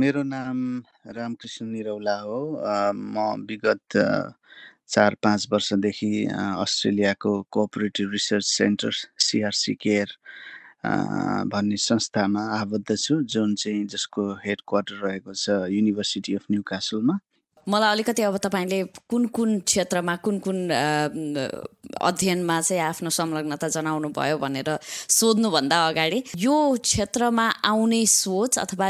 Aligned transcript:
मेरो 0.00 0.22
नाम 0.22 0.58
रामकृष्ण 1.16 1.66
निरौला 1.66 2.16
हो। 2.20 2.38
म 3.14 3.24
विगत 3.48 3.96
चार 4.94 5.14
पाँच 5.22 5.46
वर्षदेखि 5.52 6.10
अस्ट्रेलियाको 6.64 7.32
cooperative 7.54 8.10
research 8.12 8.46
centre 8.46 8.92
CRC 9.26 9.74
care 9.84 10.08
भन्ने 11.52 11.76
संस्थामा 11.76 12.42
आबद्ध 12.60 12.96
छु, 12.96 13.14
जुन 13.32 13.54
चाहिँ 13.54 13.84
जसको 13.94 14.22
हेड 14.44 14.60
क्वार्टर 14.68 14.96
रहेको 15.06 15.34
छ 15.34 15.58
युनिभर्सिटी 15.76 16.34
अफ 16.40 16.44
न्यू 16.50 16.62
क्यासलमा। 16.70 17.18
मलाई 17.70 17.90
अलिकति 17.92 18.22
अब 18.22 18.36
तपाईँले 18.44 18.78
कुन 19.10 19.26
कुन 19.36 19.58
क्षेत्रमा 19.70 20.14
कुन 20.24 20.38
कुन 20.46 20.58
अध्ययनमा 22.00 22.60
चाहिँ 22.60 22.82
आफ्नो 22.82 23.10
संलग्नता 23.10 23.68
जनाउनु 23.76 24.08
भयो 24.18 24.38
भनेर 24.38 24.70
सोध्नुभन्दा 25.18 25.78
अगाडि 25.88 26.22
यो 26.38 26.56
क्षेत्रमा 26.82 27.46
आउने 27.70 28.04
सोच 28.06 28.58
अथवा 28.58 28.88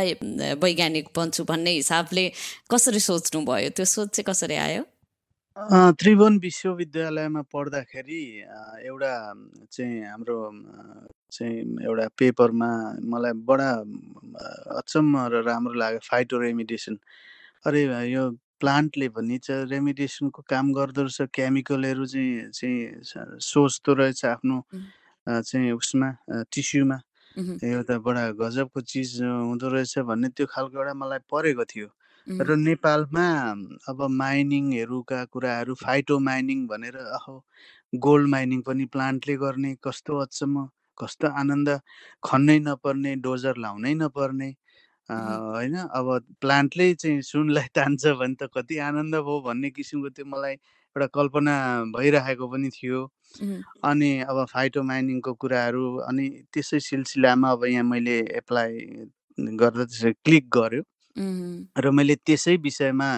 वैज्ञानिक 0.65 1.09
बन्छु 1.17 1.45
भन्ने 1.51 1.71
हिसाबले 1.81 2.25
कसरी 2.73 3.01
सोच्नुभयो? 3.09 3.71
त्यो 3.77 3.85
सोच 3.85 4.09
चाहिँ 4.17 4.27
कसरी 4.31 4.57
आयो? 4.67 4.83
त्रिभुवन 6.01 6.39
विश्वविद्यालयमा 6.43 7.43
पढ्दाखेरि 7.53 8.23
एउटा 8.89 9.13
चाहिँ 9.73 10.05
हाम्रो 10.09 10.37
चाहिँ 11.33 11.57
एउटा 11.85 12.07
पेपरमा 12.19 12.71
मलाई 13.13 13.33
बडा 13.49 13.71
अचम्म 14.81 15.15
र 15.33 15.43
राम्रो 15.49 15.75
लाग्यो 15.83 16.01
फाइटो 16.11 16.39
रेमिडिएसन 16.41 16.97
अरे 17.67 17.83
यो 18.13 18.25
प्लान्टले 18.61 19.09
पनि 19.17 19.39
चाहिँ 19.39 19.67
रेमिडिएसनको 19.71 20.43
काम 20.53 20.73
गर्दो 20.79 21.03
रहेछ 21.03 21.29
केमिकलहरू 21.35 22.07
चाहिँ 22.07 22.51
चाहिँ 22.53 23.39
सोच्दो 23.51 23.93
रहेछ 24.01 24.25
आफ्नो 24.25 24.57
चाहिँ 25.27 25.73
उसमा 25.73 26.09
टिस्युमा। 26.53 26.99
त 27.87 27.91
बडा 28.05 28.23
गजबको 28.41 28.81
चिज 28.81 29.11
हुँदो 29.23 29.69
रहेछ 29.69 29.99
भन्ने 30.09 30.29
त्यो 30.37 30.47
खालको 30.53 30.77
एउटा 30.79 30.95
मलाई 30.95 31.19
परेको 31.31 31.65
थियो। 31.73 31.89
र 32.27 32.57
नेपालमा 32.57 33.27
अब 33.89 33.99
माइनिङहरूका 34.13 35.19
कुराहरू 35.33 35.75
फाइटो 35.75 36.19
माइनिङ 36.29 36.67
भनेर 36.69 36.97
अहो 37.17 37.35
गोल्ड 37.93 38.29
माइनिङ 38.31 38.61
पनि 38.69 38.85
प्लान्टले 38.95 39.37
गर्ने 39.37 39.75
कस्तो 39.85 40.19
अचम्म 40.25 40.69
कस्तो 40.99 41.29
आनन्द 41.41 41.69
खन्नै 42.23 42.59
नपर्ने 42.67 43.15
डोजर 43.25 43.57
लाउनै 43.65 43.95
नपर्ने 44.03 44.51
होइन 45.11 45.77
अब 45.77 46.07
प्लान्टले 46.41 46.93
चाहिँ 46.95 47.23
सुनलाई 47.23 47.69
तान्छ 47.77 48.07
भने 48.21 48.35
त 48.43 48.49
कति 48.57 48.79
आनन्द 48.89 49.15
भयो 49.19 49.41
भन्ने 49.43 49.71
किसिमको 49.71 50.11
त्यो 50.11 50.25
मलाई 50.27 50.55
एउटा 50.55 51.07
कल्पना 51.15 51.55
भइरहेको 51.97 52.47
पनि 52.49 52.69
थियो। 52.71 53.01
अनि 53.85 54.11
अब 54.31 54.45
फाइटो 54.53 54.83
माइनिङको 54.83 55.33
कुराहरू 55.43 55.85
अनि 56.09 56.27
त्यसै 56.53 56.81
सिलसिलामा 56.81 57.51
अब 57.53 57.65
यहाँ 57.67 57.85
मैले 57.85 58.19
एप्लाई 58.39 58.73
गर्दा 59.61 59.85
त्यसरी 59.85 60.13
क्लिक 60.25 60.49
गर्यो 60.51 60.83
र 61.77 61.91
मैले 61.93 62.17
त्यसै 62.27 62.57
विषयमा 62.67 63.11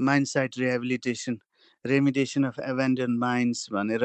mine 0.00 0.26
site 0.28 0.58
rehabilitation 0.58 1.38
remediation 1.84 2.44
of 2.44 2.58
abandoned 2.64 3.16
mines 3.18 3.66
भनेर 3.72 4.04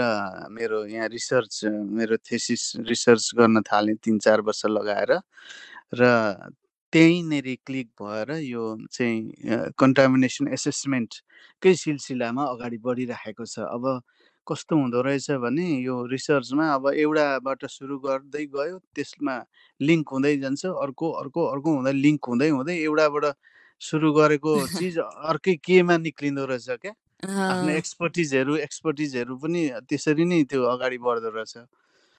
मेरो 0.52 0.86
यहाँ 0.88 1.08
रिसर्च 1.10 1.62
मेरो 2.00 2.18
थेसिस 2.32 2.64
रिसर्च 2.90 3.32
गर्न 3.38 3.62
थालेँ 3.64 3.96
तिन 4.04 4.20
चार 4.20 4.42
वर्ष 4.42 4.66
लगाएर। 4.68 5.12
र 5.94 6.04
त्यहीँनिर 6.94 7.48
क्लिक 7.66 7.88
भएर 8.02 8.32
यो 8.44 8.64
चाहिँ 8.92 9.72
कन्टामिनेसन 9.80 10.48
एसेसमेन्टकै 10.54 11.74
सिलसिलामा 11.84 12.44
अगाडि 12.54 12.78
बढिरहेको 12.86 13.46
छ। 13.46 13.60
अब 13.70 13.86
कस्तो 14.48 14.76
हुँदो 14.76 15.02
रहेछ 15.02 15.32
भने 15.44 15.66
यो 15.82 15.96
रिसर्चमा 16.14 16.66
अब 16.76 16.88
एउटाबाट 16.96 17.66
सुरु 17.70 17.98
गर्दै 18.06 18.46
गयो 18.56 18.78
त्यसमा 18.96 19.36
लिङ्क 19.80 20.10
हुँदै 20.14 20.34
जान्छ 20.44 20.66
अर्को 20.86 21.12
अर्को 21.22 21.46
अर्को 21.54 21.76
हुँदै 21.78 21.94
लिङ्क 22.06 22.30
हुँदै 22.30 22.50
हुँदै 22.58 22.76
एउटाबाट 22.84 23.26
सुरु 23.82 24.12
गरेको 24.14 24.54
चिज 24.78 24.98
अर्कै 25.32 25.56
केमा 25.68 25.98
निक्लिँदो 26.08 26.46
रहेछ 26.52 26.70
क्या? 26.84 26.94
आफ्नो 27.54 27.72
एक्सपर्टिजहरू 27.82 28.56
एक्सपर्टिजहरू 28.68 29.38
पनि 29.44 29.62
त्यसरी 29.90 30.26
नै 30.32 30.44
त्यो 30.52 30.64
अगाडि 30.74 30.98
बढ्दो 31.08 31.30
रहेछ। 31.38 31.56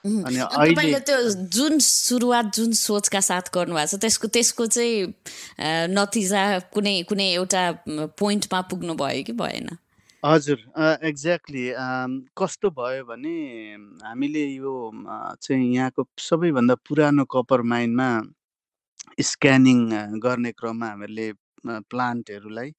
अनि 0.05 0.39
अहिले 0.41 1.01
त्यो 1.01 1.19
जुन 1.53 1.79
सुरुवात 1.79 2.47
जुन 2.57 2.73
सोचका 2.73 3.21
साथ 3.21 3.51
गर्नुभएको 3.55 3.97
छ 3.97 4.01
त्यसको 4.01 4.29
त्यसको 4.29 4.67
चाहिँ 4.67 5.93
नतिजा 5.93 6.43
कुनै 6.75 7.03
कुनै 7.05 7.29
एउटा 7.35 7.63
पोइन्टमा 8.17 8.61
पुग्नु 8.71 8.95
भयो 8.97 9.23
कि 9.29 9.33
भएन? 9.37 9.69
हजुर 10.25 10.59
एक्ज्याक्टली 11.05 11.65
कस्तो 12.39 12.71
भयो 12.71 13.05
भने 13.05 13.35
हामीले 14.05 14.45
यो 14.57 14.73
चाहिँ 15.43 15.75
यहाँको 15.75 16.09
सबैभन्दा 16.19 16.75
पुरानो 16.89 17.25
कपर 17.25 17.63
माइनमा 17.73 18.09
स्क्यानिङ 19.21 19.79
गर्ने 20.25 20.53
क्रममा 20.53 20.87
हामीहरूले 20.87 21.33
प्लान्टहरूलाई 21.93 22.73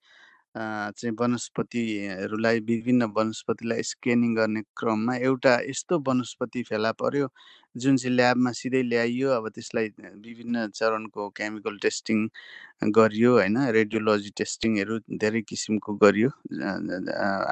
चाहिँ 0.56 1.16
वनस्पतिहरूलाई 1.20 2.60
विभिन्न 2.68 3.04
वनस्पतिलाई 3.18 3.84
स्क्यानिङ 3.86 4.34
गर्ने 4.36 4.62
क्रममा 4.78 5.16
एउटा 5.24 5.54
यस्तो 5.66 6.00
वनस्पति 6.08 6.64
फेला 6.64 6.92
पर्यो 6.96 7.28
जुन 7.76 7.98
चाहिँ 7.98 8.16
ल्याबमा 8.16 8.52
सिधै 8.60 8.82
ल्याइयो 8.84 9.30
अब 9.32 9.48
त्यसलाई 9.56 9.88
विभिन्न 10.26 10.68
चरणको 10.76 11.28
केमिकल 11.40 11.78
टेस्टिङ 11.84 12.20
गरियो 12.98 13.32
होइन? 13.38 13.58
रेडियोलोजी 13.78 14.30
टेस्टिङहरू 14.42 14.98
धेरै 15.24 15.42
किसिमको 15.52 15.94
गरियो 16.04 16.30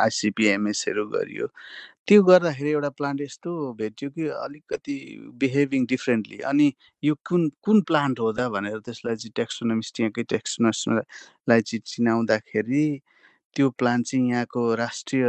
आइसिपिएमएसहरू 0.05 1.05
गरियो। 1.15 1.47
त्यो 2.07 2.21
गर्दाखेरि 2.29 2.69
एउटा 2.71 2.89
प्लान्ट 2.99 3.21
यस्तो 3.21 3.51
भेट्यो 3.81 4.09
कि 4.11 4.27
अलिकति 4.45 4.95
बिहेभिङ 5.41 5.85
डिफ्रेन्टली। 5.93 6.37
अनि 6.51 6.71
यो 7.03 7.15
कुन 7.29 7.49
कुन 7.65 7.81
प्लान्ट 7.91 8.19
हो 8.19 8.31
त 8.33 8.47
भनेर 8.55 8.79
त्यसलाई 8.87 9.15
चाहिँ 9.15 9.31
टेक्सोनोमिस्ट 9.41 9.99
यहाँकै 10.01 10.23
चाहिँ 11.61 11.81
चिनाउँदाखेरि 11.93 12.83
त्यो 13.55 13.69
प्लान्ट 13.79 14.05
चाहिँ 14.07 14.29
यहाँको 14.29 14.61
राष्ट्रिय 14.75 15.25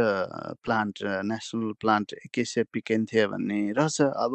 plant 0.63 0.99
national 1.31 1.71
plant 1.81 2.13
acacia 2.13 2.63
pycnantha 2.73 3.27
भन्ने 3.27 3.59
रहेछ। 3.77 4.01
अब 4.01 4.33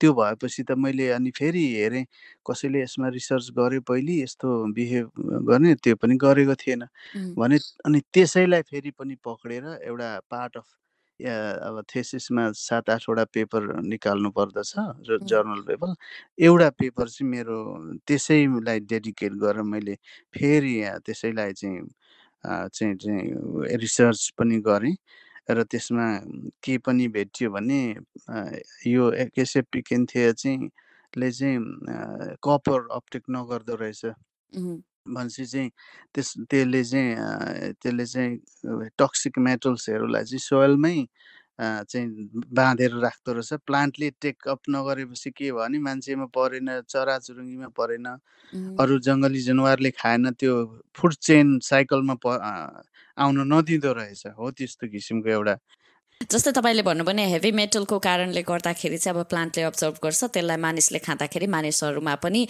त्यो 0.00 0.12
भएपछि 0.20 0.62
त 0.68 0.72
मैले 0.84 1.08
अनि 1.18 1.30
फेरि 1.38 1.64
हेरेँ 1.74 2.04
कसैले 2.50 2.82
यसमा 2.82 3.08
रिसर्च 3.18 3.50
गर्यो 3.58 3.80
पहिले 3.90 4.22
यस्तो 4.22 4.48
बिहेभ 4.74 5.10
गर्ने 5.50 5.74
त्यो 5.82 5.96
पनि 6.02 6.16
गरेको 6.24 6.54
थिएन। 6.62 6.86
भने 7.38 7.58
अनि 7.86 8.00
त्यसैलाई 8.14 8.62
फेरि 8.70 8.90
पनि 8.98 9.14
पक्रेर 9.24 9.64
एउटा 9.82 10.10
पार्ट 10.30 10.56
अफ 10.56 10.66
अब 11.20 11.82
थेसिसमा 11.94 12.50
सात 12.58 12.90
आठवटा 12.90 13.24
पेपर 13.34 13.62
निकाल्नु 13.82 14.30
पर्दछ 14.38 14.72
र 15.08 15.18
जर्नल 15.30 15.60
पेपर। 15.68 15.94
एउटा 16.46 16.68
पेपर 16.80 17.08
चाहिँ 17.08 17.30
मेरो 17.30 17.56
त्यसैलाई 18.06 18.80
डेडिकेट 18.90 19.32
गरेर 19.42 19.62
मैले 19.62 19.94
फेरि 20.34 20.74
त्यसैलाई 21.06 21.52
चाहिँ 21.60 21.80
चाहिँ 22.44 22.94
चाहिँ 22.96 23.76
रिसर्च 23.76 24.28
पनि 24.38 24.58
गरेँ 24.60 24.96
र 25.50 25.62
त्यसमा 25.64 26.06
के 26.64 26.76
पनि 26.78 27.08
भेटियो 27.08 27.50
भने 27.50 27.80
यो 28.86 29.10
एकेसेप 29.24 29.66
पिकेन्थिया 29.72 30.32
चाहिँ 30.32 30.70
ले 31.14 31.30
चाहिँ 31.30 31.58
कपर 32.44 32.88
अपटेक 32.92 33.22
नगर्दो 33.30 33.74
रहेछ। 33.74 34.04
भनेपछि 35.06 35.44
चाहिँ 35.46 35.70
त्यस 36.14 36.28
त्यसले 36.50 36.82
चाहिँ 36.84 37.72
त्यसले 37.82 38.06
चाहिँ 38.06 38.88
टक्सिक 38.98 39.38
मेटल्सहरूलाई 39.38 40.24
चाहिँ 40.24 40.38
सोइलमै 40.40 40.96
चाहिँ 41.58 42.08
बाँधेर 42.58 42.92
राख्दो 43.04 43.32
रहेछ। 43.32 43.52
प्लान्टले 43.66 44.10
टेकअप 44.22 44.60
नगरेपछि 44.70 45.30
के 45.30 45.50
भयो 45.52 45.58
भने 45.58 45.78
मान्छेमा 45.78 46.26
परेन 46.34 46.68
चराचुरुङ्गीमा 46.88 47.68
परेन। 47.78 48.06
अरू 48.80 48.98
जङ्गली 49.06 49.40
जनावरले 49.42 49.90
खाएन 50.00 50.30
त्यो 50.40 50.54
फुड 50.96 51.14
चेन 51.26 51.58
साइकलमा 51.62 52.16
प 52.26 52.26
आउन 53.16 53.38
नदिँदो 53.52 53.92
रहेछ। 53.92 54.26
हो 54.38 54.50
त्यस्तो 54.50 54.88
किसिमको 54.90 55.30
एउटा 55.30 55.56
जस्तै 56.30 56.52
तपाईँले 56.56 56.82
भन्नुभयो 56.82 57.04
भने 57.06 57.24
हेभी 57.30 57.50
मेटलको 57.52 57.98
कारणले 57.98 58.42
गर्दाखेरि 58.48 58.98
चाहिँ 58.98 59.18
अब 59.18 59.26
प्लान्टले 59.28 59.62
अब्जर्भ 59.68 59.96
गर्छ 60.04 60.24
त्यसलाई 60.34 60.56
मानिसले 60.56 60.98
खाँदाखेरि 61.06 61.46
मानिसहरूमा 61.54 62.14
पनि 62.24 62.40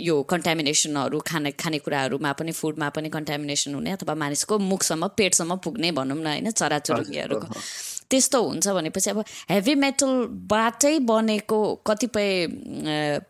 यो 0.00 0.14
कन्टामिनेसनहरू 0.32 1.18
खाने 1.20 1.50
खानेकुराहरूमा 1.52 2.32
पनि 2.40 2.52
फुडमा 2.60 2.88
पनि 2.96 3.08
कन्टामिनेसन 3.16 3.74
हुने 3.74 3.90
अथवा 3.92 4.14
मानिसको 4.24 4.58
मुखसम्म 4.72 5.08
पेटसम्म 5.18 5.56
पुग्ने 5.64 5.90
भनौँ 5.92 6.16
न 6.16 6.26
होइन 6.26 6.50
चराचुरुङ्गीहरूको 6.50 7.46
त्यस्तो 8.10 8.38
हुन्छ 8.42 8.68
भनेपछि 8.68 9.10
अब 9.10 9.18
हेभी 9.50 9.74
मेटलबाटै 9.84 10.98
बनेको 11.04 11.58
कतिपय 11.86 12.28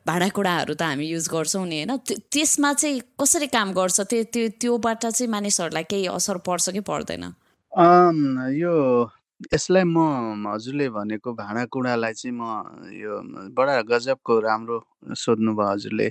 भाँडाकुँडाहरू 0.06 0.74
त 0.74 0.82
हामी 0.82 1.06
युज 1.08 1.28
गर्छौँ 1.34 1.66
नि 1.66 1.82
होइन? 1.82 1.96
त्यसमा 2.32 2.72
चाहिँ 2.72 3.00
कसरी 3.20 3.46
काम 3.50 3.72
गर्छ? 3.74 4.00
त्यो 4.10 4.22
त्यो 4.32 4.48
त्योबाट 4.60 5.06
चाहिँ 5.06 5.30
मानिसहरूलाई 5.30 5.84
केही 5.90 6.06
असर 6.14 6.36
पर्छ 6.46 6.70
कि 6.70 6.80
पर्दैन? 6.86 7.24
यो 8.54 8.74
यसलाई 9.54 9.84
म 9.86 9.98
हजुरले 10.46 10.88
भनेको 10.90 11.32
भाँडाकुँडालाई 11.34 12.12
चाहिँ 12.14 12.34
म 12.34 12.42
यो 12.90 13.22
बडा 13.54 13.82
गजबको 13.86 14.34
राम्रो 14.46 14.78
सोध्नुभयो 15.14 15.70
हजुरले। 15.70 16.08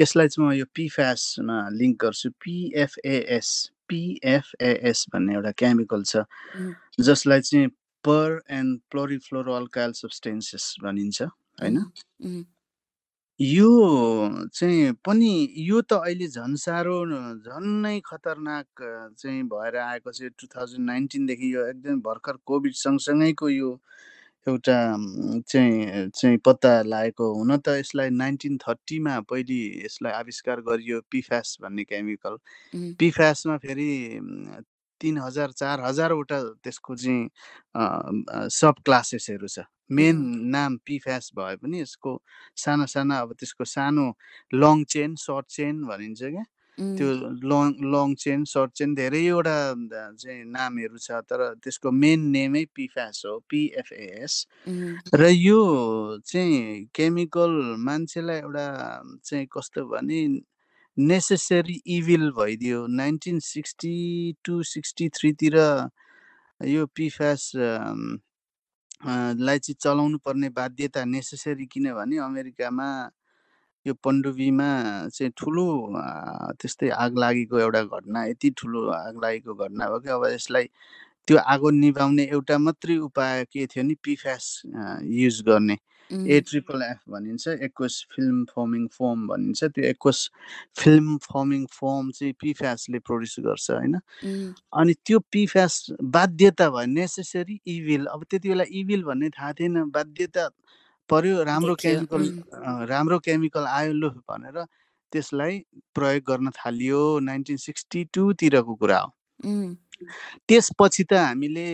यसलाई 0.00 0.28
चाहिँ 0.28 0.48
म 0.48 0.52
यो 0.52 0.64
पिफ्यासमा 0.72 1.56
लिङ्क 1.80 1.96
गर्छु। 2.04 2.28
पिएफएएस 2.40 3.48
पिएफएएस 3.88 4.98
भन्ने 5.12 5.32
एउटा 5.34 5.52
केमिकल 5.60 6.02
छ। 6.08 6.24
जसलाई 7.00 7.40
चाहिँ 7.40 7.68
पर 8.04 8.40
एन्ड 8.50 8.80
प्लोरिफ्लोरो 8.90 9.54
अल्काइल 9.54 9.92
सब्सटेन्सेस 9.92 10.74
भनिन्छ 10.84 11.22
होइन? 11.22 11.78
यो 13.40 13.68
चाहिँ 14.54 14.92
पनि 15.04 15.30
यो 15.58 15.80
त 15.82 15.92
अहिले 15.92 16.26
झन् 16.28 16.56
साह्रो 16.56 16.96
झन्नै 17.36 17.98
खतरनाक 18.06 18.82
चाहिँ 19.18 19.42
भएर 19.48 19.76
आएको 19.78 20.12
छ 20.12 20.30
टु 20.38 20.46
थाउजन्ड 20.56 20.86
नाइन्टिनदेखि 20.86 21.54
यो 21.54 21.66
एकदम 21.66 22.00
भर्खर 22.00 22.36
कोभिड 22.46 22.74
सँगसँगैको 22.82 23.48
यो 23.48 23.70
एउटा 24.46 24.76
चाहिँ 25.48 26.08
चाहिँ 26.10 26.38
पत्ता 26.46 26.70
लागेको 26.82 27.32
हुन 27.34 27.56
त 27.56 27.76
यसलाई 27.78 28.10
नाइन्टिन 28.10 28.56
थर्टीमा 28.58 29.18
पहिली 29.30 29.60
यसलाई 29.84 30.12
आविष्कार 30.12 30.60
गरियो 30.68 31.00
पिफ्यास 31.10 31.56
भन्ने 31.62 31.84
केमिकल। 31.84 32.36
पिफ्यासमा 32.98 33.56
फेरि 33.58 33.90
तिन 35.02 35.18
हजार 35.18 35.50
चार 35.60 35.80
हजारवटा 35.80 36.38
त्यसको 36.64 36.96
चाहिँ 36.96 38.48
सब 38.50 38.74
क्लासेसहरू 38.86 39.48
छ। 39.48 39.66
मेन 39.92 40.16
नाम 40.54 40.76
पिफ्यास 40.86 41.30
भए 41.36 41.56
पनि 41.62 41.80
यसको 41.80 42.10
साना 42.56 42.86
साना 42.88 43.18
अब 43.20 43.34
त्यसको 43.38 43.64
सानो 43.66 44.06
लङ 44.54 44.84
चेन 44.88 45.14
सर्ट 45.20 45.46
चेन 45.50 45.84
भनिन्छ 45.84 46.22
क्या। 46.22 46.44
त्यो 46.78 47.08
long 47.50 47.72
long 47.92 48.14
chain 48.16 48.44
short 48.48 48.70
chain 48.72 48.94
धेरैवटा 48.94 49.56
चाहिँ 50.16 50.44
नामहरू 50.48 50.98
छ 50.98 51.20
तर 51.28 51.40
त्यसको 51.62 51.90
मेन 51.92 52.20
नेमै 52.32 52.64
पिफ्यास 52.74 53.22
हो 53.26 53.38
पिएफएएस 53.50 54.34
र 55.14 55.28
यो 55.28 55.60
चाहिँ 56.24 56.88
केमिकल 56.96 57.52
मान्छेलाई 57.78 58.38
एउटा 58.38 58.66
चाहिँ 59.24 59.46
कस्तो 59.52 59.84
भने 59.92 60.20
नेसेसरी 60.98 61.80
इभिल 61.96 62.30
भइदियो। 62.38 62.86
नाइन्टिन 62.86 63.38
सिक्सटी 63.40 63.94
टू 64.44 64.62
सिक्सटी 64.62 65.08
थ्रीतिर 65.16 65.56
यो 66.60 66.86
पिफ्यास 66.96 67.50
लाई 67.56 69.58
चाहिँ 69.58 69.74
चलाउनु 69.80 70.18
पर्ने 70.24 70.48
बाध्यता 70.58 71.04
नेसेसरी 71.04 71.66
किनभने 71.72 72.16
अमेरिकामा 72.28 72.88
यो 73.86 73.94
पण्डुबीमा 74.04 74.68
चाहिँ 75.14 75.32
ठुलो 75.38 75.64
त्यस्तै 76.60 76.88
आग 77.04 77.18
लागेको 77.18 77.58
एउटा 77.58 77.82
घटना 77.82 78.24
यति 78.26 78.50
ठुलो 78.58 78.88
आग 78.92 79.16
लागेको 79.24 79.54
घटना 79.54 79.84
हो 79.92 79.98
कि 80.00 80.08
अब 80.16 80.26
यसलाई 80.32 80.68
त्यो 81.28 81.38
आगो 81.54 81.70
निभाउने 81.70 82.24
एउटा 82.32 82.58
मात्रै 82.58 82.96
उपाय 83.08 83.44
के 83.52 83.66
थियो 83.66 83.84
नि 83.84 83.94
पिफ्यास 84.04 84.44
युज 85.20 85.42
गर्ने। 85.48 85.76
ए 86.26 86.40
ट्रिपल 86.40 86.82
एफ 86.82 86.98
भनिन्छ 87.10 87.48
एक्वस 87.48 88.06
फिल्म 88.14 88.44
फर्मिङ 88.44 88.86
फर्म 88.92 89.26
भनिन्छ 89.28 89.64
त्यो 89.64 89.84
एक्वस 89.84 90.30
फिल्म 90.76 91.16
फर्मिङ 91.22 91.66
फर्म 91.72 92.10
चाहिँ 92.10 92.32
पिफ्यासले 92.40 92.98
प्रड्युस 92.98 93.36
गर्छ 93.40 93.70
होइन? 93.70 93.98
अनि 94.72 94.94
त्यो 95.06 95.18
पिफ्यास 95.32 95.86
बाध्यता 96.16 96.70
भयो 96.70 96.86
नेसेसरी 96.86 97.60
इभिल 97.66 98.06
अब 98.06 98.24
त्यति 98.30 98.48
बेला 98.48 98.64
इभिल 98.70 99.02
भन्ने 99.04 99.30
थाहा 99.30 99.52
थिएन 99.52 99.82
बाध्यता 99.90 100.48
पर्यो 101.10 101.42
राम्रो 101.42 101.74
केमिकल 101.76 102.22
राम्रो 102.90 103.18
केमिकल 103.18 103.64
आयो 103.66 103.92
लु 103.92 104.10
भनेर 104.30 104.64
त्यसलाई 105.12 105.58
प्रयोग 105.94 106.22
गर्न 106.24 106.50
थालियो 106.50 107.02
नाइन्टिन 107.20 107.56
सिक्सटी 107.56 108.04
टूतिरको 108.14 108.74
कुरा 108.74 108.98
हो। 108.98 109.10
त्यसपछि 110.48 111.04
त 111.04 111.12
हामीले 111.14 111.66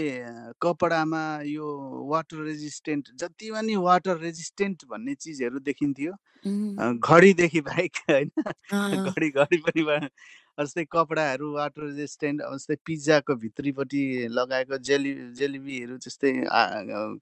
कपडामा 0.61 1.23
यो 1.47 1.67
वाटर 2.11 2.43
रेजिस्टेन्ट 2.45 3.11
जति 3.21 3.51
पनि 3.51 3.77
वाटर 3.87 4.17
रेजिस्टेन्ट 4.21 4.85
भन्ने 4.91 5.15
चिजहरू 5.17 5.59
देखिन्थ्यो 5.71 6.13
घडीदेखि 6.95 7.61
बाहेक 7.61 7.97
होइन 8.11 8.31
घडी 9.05 9.31
घडी 9.31 9.59
पनि 9.63 10.09
जस्तै 10.59 10.85
कपडाहरू 10.93 11.53
वाटर 11.55 11.83
रेजिस्टेन्ट 11.83 12.43
जस्तै 12.55 12.77
पिज्जाको 12.87 13.35
भित्रीपट्टि 13.43 14.03
लगाएको 14.31 14.79
जेलि 14.89 15.13
जेलिबीहरू 15.41 15.99
जस्तै 16.07 16.33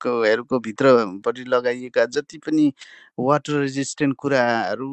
हरूको 0.04 0.58
भित्रपट्टि 0.68 1.44
लगाइएका 1.56 2.04
जति 2.16 2.38
पनि 2.46 2.72
वाटर 3.20 3.60
रेजिस्टेन्ट 3.60 4.16
कुराहरू 4.18 4.90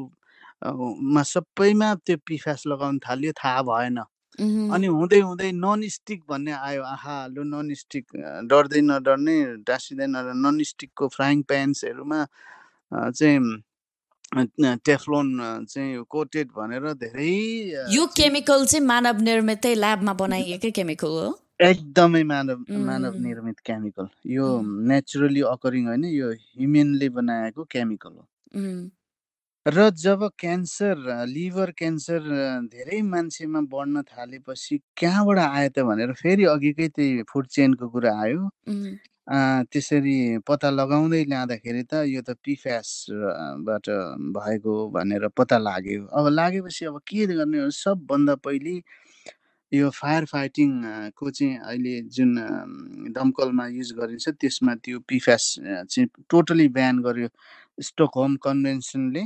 मा 1.16 1.24
सबैमा 1.26 1.94
त्यो 2.06 2.18
पिफास 2.28 2.64
लगाउन 2.68 3.00
थाल्यो 3.08 3.32
थाहा 3.44 3.62
भएन। 3.64 4.00
अनि 4.40 4.88
हुँदै 4.88 5.20
हुँदै 5.20 5.52
नन 5.54 5.82
स्टिक 5.90 6.22
भन्ने 6.30 6.52
आयो 6.52 6.84
आहा 6.86 7.18
लु 7.28 7.44
नन 7.44 7.74
स्टिक 7.74 8.06
डढ्दै 8.50 8.82
नडर्ने 8.82 9.38
टाँसिँदै 9.68 10.08
नडर्ने 10.08 10.42
नन 10.42 10.64
स्टिकको 10.72 11.08
फ्राइङ 11.08 11.42
प्यान्सहरूमा 11.52 12.20
चाहिँ 13.12 13.62
टेफ्लोन 14.86 15.28
चाहिँ 15.70 16.04
कोटेड 16.10 16.48
भनेर 16.58 16.94
धेरै 17.04 17.30
यो 17.96 18.06
केमिकल 18.18 18.66
चाहिँ 18.66 18.86
मानव 18.86 19.22
निर्मितै 19.22 19.74
ल्याबमा 19.76 20.14
बनाइएकै 20.22 20.72
केमिकल 20.72 21.14
हो? 21.20 21.30
एकदमै 21.62 22.24
मानव 22.24 22.60
मानव 22.88 23.14
निर्मित 23.26 23.60
केमिकल। 23.66 24.08
यो 24.36 24.46
नेचुरली 24.90 25.42
अकरिङ 25.54 25.88
होइन 25.88 26.06
यो 26.06 26.32
ह्युमेनले 26.32 27.10
बनाएको 27.18 27.64
केमिकल 27.76 28.14
हो। 28.18 28.26
र 29.66 29.90
जब 29.96 30.24
क्यान्सर 30.40 30.96
लिभर 31.28 31.70
क्यान्सर 31.78 32.24
धेरै 32.68 33.02
मान्छेमा 33.02 33.60
बढ्न 33.72 34.02
थालेपछि 34.04 34.78
कहाँबाट 35.00 35.38
आयो 35.40 35.70
त 35.72 35.80
भनेर 35.88 36.12
फेरि 36.20 36.44
अघिकै 36.52 36.88
त्यही 36.92 37.24
फुड 37.32 37.46
चेनको 37.48 37.88
कुरा 37.90 38.12
आयो। 38.22 38.42
त्यसरी 39.72 40.16
पत्ता 40.48 40.70
लगाउँदै 40.70 41.24
ल्याँदाखेरि 41.32 41.84
त 41.88 42.04
यो 42.12 42.22
त 42.28 42.36
पिफ्यासबाट 42.44 43.86
भएको 44.36 44.74
भनेर 44.92 45.28
पत्ता 45.32 45.58
लाग्यो। 45.64 46.02
अब 46.12 46.28
लागेपछि 46.28 46.86
अब 46.92 47.00
के 47.08 47.26
गर्ने 47.32 47.70
सबभन्दा 47.72 48.36
पहिले 48.44 48.76
यो 49.72 49.90
फायर 49.90 50.26
फाइटिङको 50.28 51.30
चाहिँ 51.32 51.56
अहिले 51.72 51.96
जुन 52.12 52.36
दमकलमा 53.16 53.66
युज 53.80 53.92
गरिन्छ 53.96 54.28
त्यसमा 54.44 54.76
त्यो 54.84 55.00
पिफ्यास 55.08 55.46
चाहिँ 55.88 56.08
टोटली 56.30 56.68
ब्यान 56.76 57.00
गर्यो। 57.00 57.30
स्टकहोम 57.82 58.36
कन्भेन्सनले। 58.44 59.24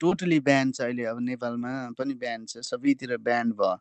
टोटली 0.00 0.38
ब्यान 0.40 0.72
छ 0.72 0.80
अहिले 0.80 1.04
अब 1.10 1.20
नेपालमा 1.20 1.72
पनि 1.98 2.14
ब्यान 2.14 2.46
छ 2.46 2.58
सबैतिर 2.62 3.16
ब्यान 3.18 3.52
भयो। 3.52 3.76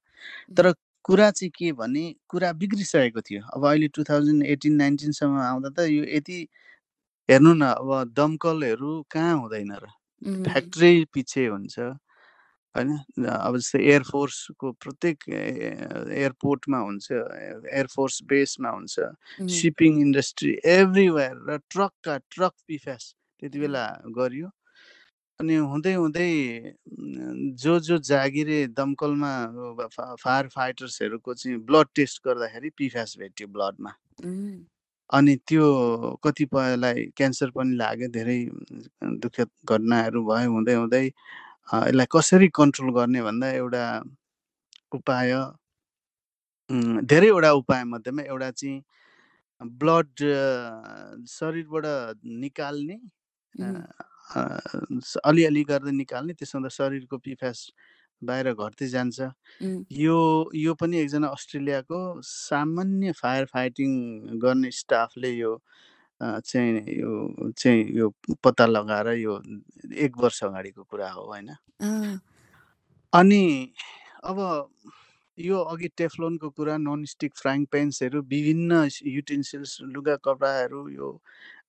तर 0.58 0.74
कुरा 1.06 1.30
चाहिँ 1.32 1.52
के 1.58 1.72
भने 1.78 2.04
कुरा 2.30 2.52
बिग्रिसकेको 2.62 3.22
थियो। 3.22 3.42
अब 3.54 3.66
अहिले 3.66 3.88
टु 3.94 4.04
थाउजन्ड 4.10 4.46
एटिन 4.46 4.74
नाइन्टिनसम्म 4.76 5.38
आउँदा 5.42 5.70
त 5.78 5.80
यो 5.90 6.04
यति 6.04 6.38
हेर्नु 7.30 7.54
न 7.54 7.62
अब 7.62 8.14
दमकलहरू 8.18 8.92
कहाँ 9.12 9.36
हुँदैन 9.40 9.72
र? 9.84 9.86
फ्याक्ट्री 10.50 11.06
पछि 11.14 11.46
हुन्छ 11.46 11.80
होइन? 11.80 12.90
अब 13.22 13.54
जस्तै 13.58 13.80
एयरफोर्सको 13.86 14.72
प्रत्येक 14.82 15.18
एयरपोर्टमा 15.30 16.80
हुन्छ 16.80 17.08
एयरफोर्स 17.12 18.16
बेसमा 18.30 18.70
हुन्छ 18.70 18.96
सिपिङ 19.54 20.02
इन्डस्ट्री 20.02 20.52
एभ्रिवेयर 20.76 21.36
र 21.50 21.58
ट्रकका 21.70 22.18
ट्रक 22.34 22.54
पिफ्यास 22.68 23.04
त्यति 23.42 23.60
बेला 23.60 23.86
गरियो। 24.18 24.50
अनि 25.40 25.56
हुँदै 25.72 25.94
हुँदै 25.94 26.30
जो 27.64 27.80
जो 27.88 27.98
जागिरे 28.10 28.60
दमकलमा 28.78 29.32
फायर 30.24 30.48
फाइटर्सहरूको 30.48 31.34
चाहिँ 31.34 31.58
ब्लड 31.68 31.88
टेस्ट 31.96 32.22
गर्दाखेरि 32.28 32.70
पिफ्यास 32.78 33.16
भेट्यो 33.20 33.48
ब्लडमा। 33.48 33.92
अनि 35.10 35.36
त्यो 35.48 35.66
कतिपयलाई 36.24 37.06
क्यान्सर 37.18 37.50
पनि 37.58 37.76
लाग्यो 37.76 38.08
धेरै 38.16 38.40
दुःखद 39.22 39.50
घटनाहरू 39.70 40.24
भयो 40.26 40.52
हुँदै 40.52 40.76
हुँदै 40.76 41.06
यसलाई 41.06 42.08
कसरी 42.16 42.48
कन्ट्रोल 42.56 42.90
गर्ने 42.96 43.22
भन्दा 43.28 43.52
एउटा 43.60 43.84
उपाय 44.96 45.32
धेरैवटा 47.12 47.52
उपाय 47.62 47.84
मध्येमा 47.92 48.22
एउटा 48.24 48.50
चाहिँ 48.52 48.82
ब्लड 49.82 50.10
शरीरबाट 51.30 51.86
निकाल्ने 52.44 52.98
अलिअलि 55.26 55.64
गर्दै 55.72 55.92
निकाल्ने 55.92 56.34
त्यसमा 56.34 56.68
त 56.68 56.72
शरीरको 56.74 57.18
पिफ्यास 57.28 57.60
बाहिर 58.22 58.54
घट्दै 58.54 58.88
जान्छ। 58.90 59.30
यो 59.92 60.18
यो 60.56 60.74
पनि 60.82 60.98
एकजना 61.00 61.28
अस्ट्रेलियाको 61.38 62.00
सामान्य 62.26 63.12
फायर 63.22 63.46
फाइटिङ 63.54 63.92
गर्ने 64.42 64.72
स्टाफले 64.82 65.32
यो 65.32 65.52
चाहिँ 66.22 66.72
यो 67.00 67.52
चाहिँ 67.58 67.84
यो 67.98 68.10
पत्ता 68.44 68.66
लगाएर 68.66 69.08
यो 69.18 69.34
एक 70.06 70.18
वर्ष 70.18 70.44
अगाडिको 70.44 70.84
कुरा 70.84 71.10
हो 71.12 71.26
होइन? 71.26 71.50
अनि 73.14 73.44
अब 74.24 74.40
यो 75.38 75.58
अघि 75.74 75.88
टेफ्लोनको 75.98 76.50
कुरा 76.50 76.78
नन 76.78 77.04
स्टिक 77.06 77.34
फ्राइङ 77.38 77.66
पेन्सहरू 77.72 78.22
विभिन्न 78.34 78.88
युटेन्सिल्स 79.08 79.78
लुगा 79.96 80.16
कपडाहरू 80.26 80.88
यो 80.90 81.10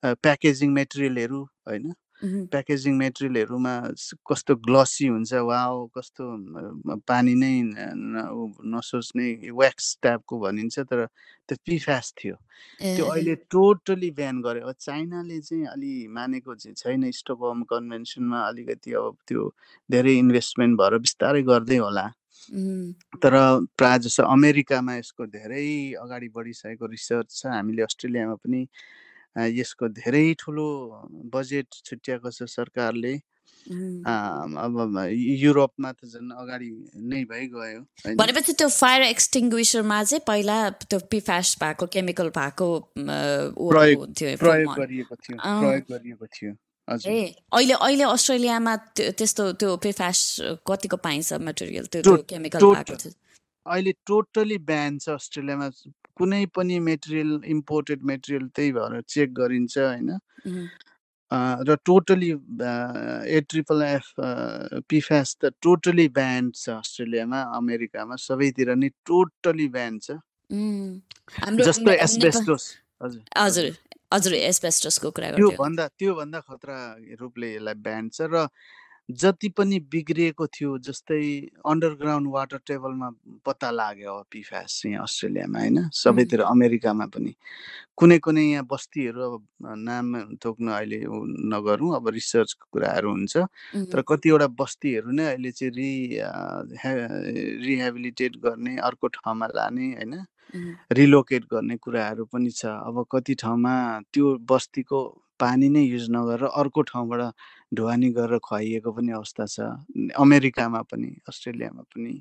प्याकेजिङ 0.04 0.72
मेटेरियलहरू 0.72 1.42
होइन? 1.68 1.92
प्याकेजिङ 2.24 2.96
मेटेरियलहरूमा 2.96 3.74
कस्तो 4.30 4.54
ग्लसी 4.66 5.06
हुन्छ 5.06 5.32
वा 5.48 5.60
कस्तो 5.96 6.24
पानी 7.08 7.34
नै 7.36 7.52
नसोच्ने 8.72 9.26
व्याक्स 9.52 9.86
टाइपको 10.02 10.38
भनिन्छ 10.40 10.78
तर 10.80 11.06
त्यो 11.48 11.56
पिफ्यास 11.66 12.12
थियो। 12.18 12.34
त्यो 12.80 13.04
अहिले 13.04 13.34
टोटली 13.52 14.10
बिहान 14.10 14.40
गर्यो 14.42 14.66
अब 14.66 14.74
चाइनाले 14.80 15.40
चाहिँ 15.40 15.66
अलि 15.76 15.94
मानेको 16.10 16.54
चाहिँ 16.54 16.74
छैन 16.74 17.10
स्टकहोम 17.20 17.62
कन्भेन्सनमा 17.72 18.40
अलिकति 18.48 18.92
अब 18.96 19.16
त्यो 19.28 19.42
धेरै 19.90 20.14
इन्भेस्टमेन्ट 20.18 20.78
भएर 20.80 20.98
बिस्तारै 20.98 21.42
गर्दै 21.42 21.76
होला। 21.76 22.06
तर 23.22 23.32
प्रायः 23.78 23.96
जस्तो 24.06 24.22
अमेरिकामा 24.22 24.94
यसको 24.96 25.26
धेरै 25.26 25.66
अगाडि 26.00 26.28
बढिसकेको 26.36 26.86
रिसर्च 26.86 27.28
छ 27.30 27.46
हामीले 27.46 27.82
अस्ट्रेलियामा 27.82 28.34
पनि 28.34 28.60
यसको 29.36 29.88
धेरै 29.94 30.26
ठुलो 30.38 30.66
बजेट 31.32 31.80
छुट्याएको 31.84 32.30
छ 32.30 32.50
सरकारले। 32.50 33.14
अब 33.66 34.98
युरोपमा 35.10 35.90
त 35.92 36.06
झन् 36.06 36.30
अगाडि 36.32 36.68
नै 37.04 37.22
भइगयो 37.24 38.14
भनेपछि 38.14 38.52
त्यो 38.52 38.68
फायर 38.70 39.02
एक्सटिङ्ग्विसरमा 39.04 40.02
चाहिँ 40.04 40.22
पहिला 40.26 40.58
त्यो 40.86 40.98
पिफ्यास 41.10 41.56
भएको 41.62 41.86
केमिकल 41.88 42.28
भएको 42.30 42.68
प्रयोग 42.94 43.66
गरिएको 43.66 44.06
थियो 44.12 44.36
प्रयोग 44.38 45.90
गरिएको 45.90 46.26
थियो 46.36 46.54
ए 46.86 47.34
अहिले 47.52 47.74
अहिले 47.74 48.04
अस्ट्रेलियामा 48.06 48.76
त्यस्तो 48.94 49.52
त्यो 49.52 49.76
पिफ्यास 49.82 50.24
कतिको 50.66 50.96
पाइन्छ 51.02 51.42
मटेरियल 51.42 51.86
त्यो 51.90 52.16
केमिकल 52.24 52.66
भएको 52.66 53.14
अहिले 53.66 53.92
टोटली 54.06 54.58
ब्यान 54.64 54.98
छ 54.98 55.18
अस्ट्रेलियामा 55.18 55.70
कुनै 56.16 56.44
पनि 56.54 56.78
मेटेरियल 56.80 57.32
इम्पोर्टेड 57.54 58.02
मेटेरियल 58.10 58.48
त्यही 58.56 58.72
भएर 58.72 59.00
चेक 59.08 59.32
गरिन्छ 59.34 59.78
होइन। 59.78 60.10
र 61.62 61.76
totally 61.84 62.30
A 62.30 63.40
triple 63.48 63.82
F 63.82 64.12
PFAS 64.88 65.36
त 65.40 65.52
टोटली 65.62 66.08
ब्यान्ड 66.18 66.54
छ 66.56 66.76
अस्ट्रेलियामा 66.76 67.40
अमेरिकामा 67.56 68.16
सबैतिर 68.22 68.74
नै 68.76 68.88
टोटली 69.06 69.68
ब्यान्ड 69.70 70.02
छ। 70.02 70.18
जस्तो 71.60 71.90
एसबेस्टोस 71.98 72.64
हजुर 73.02 73.22
हजुर 73.38 73.72
हजुर। 74.14 74.34
एसबेस्टोसको 74.42 75.10
कुरा 75.10 75.30
त्योभन्दा 75.36 75.86
त्योभन्दा 75.98 76.40
खतरा 76.40 76.78
रूपले 77.20 77.48
यसलाई 77.54 77.74
ब्यान्ड 77.82 78.12
छ 78.12 78.28
र 78.32 78.46
जति 79.08 79.48
पनि 79.56 79.78
बिग्रिएको 79.86 80.46
थियो 80.46 80.78
जस्तै 80.82 81.22
अन्डरग्राउन्ड 81.62 82.28
वाटर 82.30 82.58
टेबलमा 82.66 83.10
पत्ता 83.46 83.70
लाग्यो 83.70 84.12
अब 84.12 84.24
पिफ्यास 84.30 84.82
यहाँ 84.86 85.02
अस्ट्रेलियामा 85.02 85.58
होइन? 85.58 85.78
सबैतिर 85.94 86.40
अमेरिकामा 86.42 87.06
पनि। 87.14 87.34
कुनै 87.96 88.18
कुनै 88.18 88.42
यहाँ 88.42 88.66
बस्तीहरू 88.66 89.20
अब 89.22 89.42
नाम 89.78 90.36
तोक्न 90.42 90.68
अहिले 90.68 90.98
नगरौँ 91.54 91.94
अब 91.96 92.08
रिसर्चको 92.18 92.66
कुराहरू 92.72 93.10
हुन्छ। 93.10 93.36
तर 93.92 94.02
कतिवटा 94.08 94.46
बस्तीहरू 94.58 95.10
नै 95.14 95.24
अहिले 95.32 95.50
चाहिँ 95.54 95.72
रि 95.78 95.90
रिहेबिलिटेट 97.62 98.36
गर्ने 98.42 98.76
अर्को 98.82 99.06
ठाउँमा 99.16 99.46
लाने 99.54 99.86
होइन? 100.02 100.14
रिलोकेट 100.92 101.44
गर्ने 101.52 101.76
कुराहरू 101.78 102.24
पनि 102.26 102.50
छ। 102.50 102.66
अब 102.66 103.06
कति 103.12 103.34
ठाउँमा 103.38 103.74
त्यो 104.12 104.26
बस्तीको 104.50 104.98
पानी 105.40 105.68
नै 105.68 105.82
युज 105.84 106.06
नगरेर 106.10 106.44
अर्को 106.52 106.82
ठाउँबाट 106.90 107.20
ढुवानी 107.74 108.10
गरेर 108.18 108.38
खुवाइएको 108.40 108.92
पनि 108.92 109.12
अवस्था 109.12 109.46
छ। 109.46 109.58
अमेरिकामा 110.16 110.80
पनि 110.90 111.10
अस्ट्रेलियामा 111.28 111.82
पनि। 111.92 112.14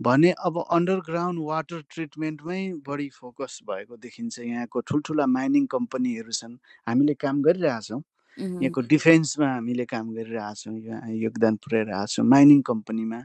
भने 0.00 0.30
अब 0.40 0.58
अन्डरग्राउन्ड 0.70 1.40
वाटर 1.44 1.80
ट्रिटमेन्टमै 1.90 2.60
बढी 2.86 3.08
फोकस 3.14 3.58
भएको 3.64 3.96
देखिन्छ। 3.96 4.38
यहाँको 4.40 4.80
ठुल्ठुला 4.88 5.26
माइनिङ 5.28 5.66
कम्पनीहरू 5.68 6.32
छन्। 6.32 6.56
हामीले 6.86 7.14
काम 7.16 7.42
गरिरहेछौँ 7.42 8.02
यहाँको 8.38 8.80
डिफेन्समा 8.88 9.46
हामीले 9.48 9.84
काम 9.86 10.06
गरिरहेछौँ 10.14 10.74
योगदान 11.16 11.56
पुऱ्याइरहेछौँ 11.64 12.24
माइनिङ 12.26 12.60
कम्पनीमा 12.62 13.20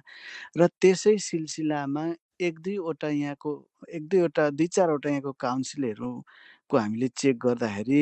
र 0.57 0.67
त्यसै 0.81 1.15
सिलसिलामा 1.21 2.03
एक 2.41 2.59
दुईवटा 2.59 3.09
यहाँको 3.11 3.51
एक 3.95 4.03
दुईवटा 4.09 4.49
दुई 4.51 4.67
चारवटा 4.67 5.09
यहाँको 5.09 5.31
काउन्सिलहरूको 5.39 6.77
हामीले 6.77 7.07
चेक 7.15 7.35
गर्दाखेरि 7.39 8.01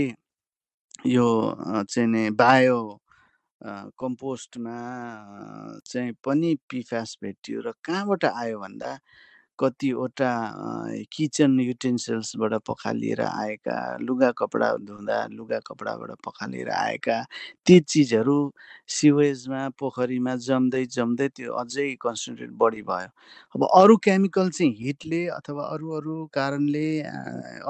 यो 1.04 1.26
चाहिँ 1.90 2.30
बायो 2.34 2.80
कम्पोस्टमा 4.00 4.76
चाहिँ 5.86 6.12
पनि 6.24 6.54
पिफ्यास 6.70 7.18
भेटियो 7.24 7.62
र 7.62 7.72
कहाँबाट 7.84 8.26
आयो 8.26 8.60
भन्दा 8.60 8.92
कतिवटा 9.64 10.32
किचन 11.14 11.60
युटेन्सिल्सबाट 11.60 12.54
पखालिएर 12.68 13.22
आएका 13.22 13.78
लुगा 14.02 14.32
कपडा 14.38 14.70
धुँदा 14.88 15.18
लुगा 15.32 15.60
कपडाबाट 15.68 16.12
पखालिएर 16.26 16.70
आएका 16.70 17.18
ती 17.66 17.80
चिजहरू 17.94 18.38
सिवेजमा 18.98 19.62
पोखरीमा 19.80 20.36
जम्दै 20.48 20.84
जम्दै 20.96 21.28
त्यो 21.38 21.54
अझै 21.64 21.88
कन्सन्ट्रेट 22.02 22.52
बढी 22.64 22.82
भयो। 22.90 23.10
अब 23.56 23.64
अरू 23.82 23.98
केमिकल 24.08 24.50
चाहिँ 24.50 24.74
हिटले 24.80 25.22
अथवा 25.38 25.64
अरू 25.74 25.92
अरू 25.98 26.16
कारणले 26.34 26.88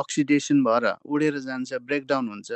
अक्सिडेसन 0.04 0.64
भएर 0.64 0.86
उडेर 1.06 1.38
जान्छ 1.48 1.74
ब्रेकडाउन 1.88 2.28
हुन्छ। 2.30 2.52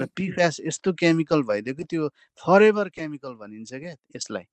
र 0.00 0.06
पिफ्यास 0.16 0.60
यस्तो 0.66 0.92
केमिकल 1.02 1.42
भइदियो 1.50 1.74
कि 1.74 1.84
त्यो 1.90 2.08
फरेभर 2.42 2.88
केमिकल 2.98 3.34
भनिन्छ 3.42 3.72
क्या 3.74 3.94
यसलाई। 4.16 4.44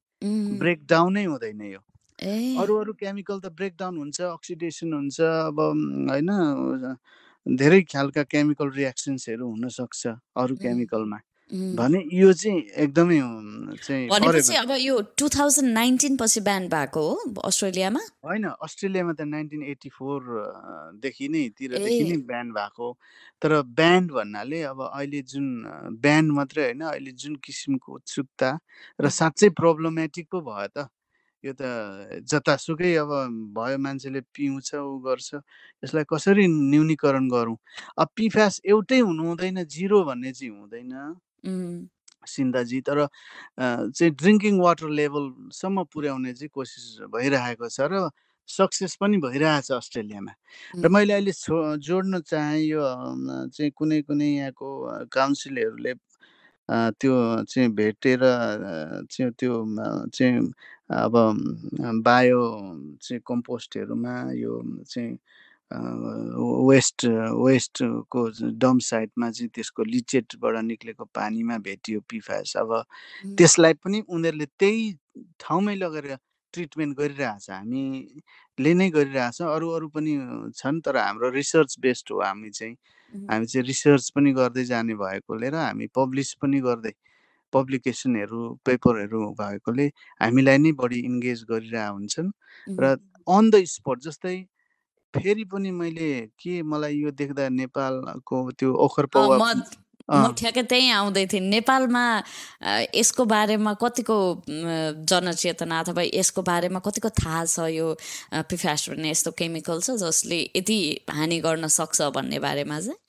ब्रेकडाउनै 0.61 1.23
हुँदैन 1.25 1.61
यो। 1.73 1.81
अरू 2.19 2.75
अरू 2.81 2.93
केमिकल 2.93 3.39
त 3.39 3.53
ब्रेकडाउन 3.53 3.97
हुन्छ 3.97 4.21
अक्सिडेसन 4.21 4.93
हुन्छ 4.93 5.21
अब 5.21 5.59
होइन 6.09 6.29
धेरै 7.45 7.81
खालका 7.93 8.23
केमिकल 8.33 8.69
रियाक्सन्सहरू 8.73 9.45
हुनसक्छ 9.47 10.07
अरू 10.35 10.55
केमिकलमा। 10.57 11.19
भने 11.77 11.99
यो 12.11 12.31
चाहिँ 12.33 12.59
एकदमै 12.83 13.19
चाहिँ 13.77 14.57
अब 14.57 14.71
यो 14.79 14.95
टु 15.17 15.29
थाउजन्ड 15.29 15.71
नाइन्टिन 15.73 16.17
पछि 16.17 16.41
ब्यान 16.41 16.67
भएको 16.67 17.01
हो 17.01 17.41
अस्ट्रेलियामा? 17.47 18.01
होइन 18.25 18.43
अस्ट्रेलियामा 18.67 19.13
त 19.13 19.21
नाइन्टिन 19.27 19.63
एट्टी 19.63 19.89
फोरदेखि 19.89 21.27
नै 21.29 21.43
तिरदेखि 21.55 22.03
नै 22.03 22.17
ब्यान 22.27 22.51
भएको 22.51 22.87
तर 23.41 23.61
ब्यान्ड 23.79 24.11
भन्नाले 24.11 24.61
अब 24.73 24.81
अहिले 24.89 25.21
जुन 25.31 25.47
ब्यान्ड 26.01 26.31
मात्रै 26.33 26.63
होइन 26.63 26.81
अहिले 26.89 27.11
जुन 27.15 27.35
किसिमको 27.45 27.95
उत्सुकता 27.95 28.51
र 28.99 29.09
साँच्चै 29.13 29.49
प्रब्लमेटिक 29.55 30.27
पो 30.31 30.41
भयो 30.41 30.67
त। 30.67 30.87
यो 31.43 31.53
त 31.53 31.61
जतासुकै 32.25 32.93
अब 32.97 33.11
भयो 33.53 33.77
मान्छेले 33.77 34.21
पिउँछ 34.33 34.69
ऊ 34.75 34.97
गर्छ। 35.05 35.29
यसलाई 35.83 36.05
कसरी 36.09 36.45
न्यूनीकरण 36.47 37.25
गरौँ? 37.29 37.57
अब 37.97 38.07
पिफ्यास 38.15 38.61
एउटै 38.65 38.99
हुनु 38.99 39.23
हुँदैन 39.23 39.63
जिरो 39.65 40.03
भन्ने 40.03 40.31
चाहिँ 40.33 40.53
हुँदैन। 40.57 40.93
सिन्दाजी 42.27 42.79
तर 42.81 43.07
चाहिँ 43.57 44.11
ड्रिङ्किङ 44.19 44.59
वाटर 44.59 44.89
लेभलसम्म 44.89 45.83
पुर्याउने 45.93 46.33
चाहिँ 46.33 46.49
कोसिस 46.53 47.07
भइरहेको 47.13 47.69
छ 47.69 47.79
र 47.87 48.09
सक्सेस 48.49 48.95
पनि 48.99 49.17
भइरहेछ 49.19 49.71
अस्ट्रेलियामा। 49.71 50.33
र 50.79 50.87
मैले 50.87 51.13
अहिले 51.13 51.31
जोड्न 51.79 52.19
चाहेँ 52.23 52.63
यो 52.65 52.81
चाहिँ 53.53 53.71
कुनै 53.77 54.01
कुनै 54.07 54.29
यहाँको 54.39 54.67
काउन्सिलहरूले 55.11 55.93
त्यो 56.99 57.13
चाहिँ 57.47 57.69
भेटेर 57.75 58.19
चाहिँ 59.11 59.31
त्यो 59.39 59.53
चाहिँ 60.11 60.51
अब 60.89 61.13
बायो 62.03 62.41
चाहिँ 63.01 63.21
कम्पोस्टहरूमा 63.27 64.13
यो 64.33 64.61
चाहिँ 64.87 65.17
वेस्ट 66.69 67.05
वेस्टको 67.45 68.21
डम 68.63 68.77
साइडमा 68.79 69.29
चाहिँ 69.31 69.49
त्यसको 69.55 69.83
लिचेटबाट 69.83 70.55
निक्लेको 70.63 71.05
पानीमा 71.15 71.57
भेटियो 71.67 71.99
पिफास। 72.09 72.55
अब 72.57 72.71
त्यसलाई 73.37 73.73
पनि 73.83 74.01
उनीहरूले 74.07 74.45
त्यही 74.59 74.83
ठाउँमै 75.39 75.75
लगेर 75.75 76.15
ट्रिटमेन्ट 76.53 76.97
गरिरहेछ। 76.97 77.49
हामीले 77.51 78.73
नै 78.79 78.89
गरिरहेछौँ। 78.95 79.47
अरू 79.55 79.67
अरू 79.75 79.87
पनि 79.91 80.13
छन् 80.55 80.81
तर 80.85 80.97
हाम्रो 80.97 81.29
रिसर्च 81.35 81.75
बेस्ड 81.83 82.11
हो। 82.11 82.21
हामी 82.23 82.49
चाहिँ 82.49 82.75
हामी 83.13 83.45
चाहिँ 83.45 83.65
रिसर्च 83.67 84.09
पनि 84.15 84.31
गर्दै 84.39 84.63
जाने 84.71 84.95
भएकोले 84.95 85.49
र 85.51 85.55
हामी 85.55 85.87
पब्लिस 85.95 86.33
पनि 86.41 86.59
गर्दै 86.63 86.93
पब्लिकेसनहरू 87.53 88.41
पेपरहरू 88.65 89.19
भएकोले 89.39 89.87
हामीलाई 90.21 90.57
नै 90.57 90.71
बढी 90.81 90.99
इन्गेज 91.09 91.43
गरिरहेको 91.49 91.93
हुन्छन् 91.93 92.31
र 92.81 92.83
अन 93.27 93.49
द 93.51 93.63
स्पट 93.73 93.97
जस्तै 94.07 94.37
फेरि 95.13 95.43
पनि 95.51 95.71
मैले 95.71 96.11
के 96.39 96.61
मलाई 96.63 96.95
यो 97.03 97.11
देख्दा 97.23 97.49
नेपालको 97.59 98.37
त्यो 98.59 98.73
ओखर 98.85 99.05
पौवा 99.17 99.37
म 100.07 100.31
ठ्याक्कै 100.39 100.63
त्यहीँ 100.71 100.91
आउँदै 100.91 101.25
थिएँ। 101.31 101.43
नेपालमा 101.51 102.03
यसको 102.95 103.23
बारेमा 103.27 103.73
कतिको 103.83 104.17
जनचेतना 105.03 105.79
अथवा 105.83 106.03
यसको 106.15 106.41
बारेमा 106.47 106.79
कतिको 106.79 107.09
थाहा 107.19 107.43
छ 107.45 107.67
यो 107.75 107.87
पिफ्यास 108.47 108.89
भन्ने 108.89 109.09
यस्तो 109.11 109.31
केमिकल 109.35 109.83
छ 109.83 109.99
जसले 109.99 110.39
यति 110.55 110.79
हानि 111.11 111.39
गर्न 111.43 111.67
सक्छ 111.67 112.07
भन्ने 112.15 112.39
बारेमा 112.39 112.79
चाहिँ? 112.79 112.99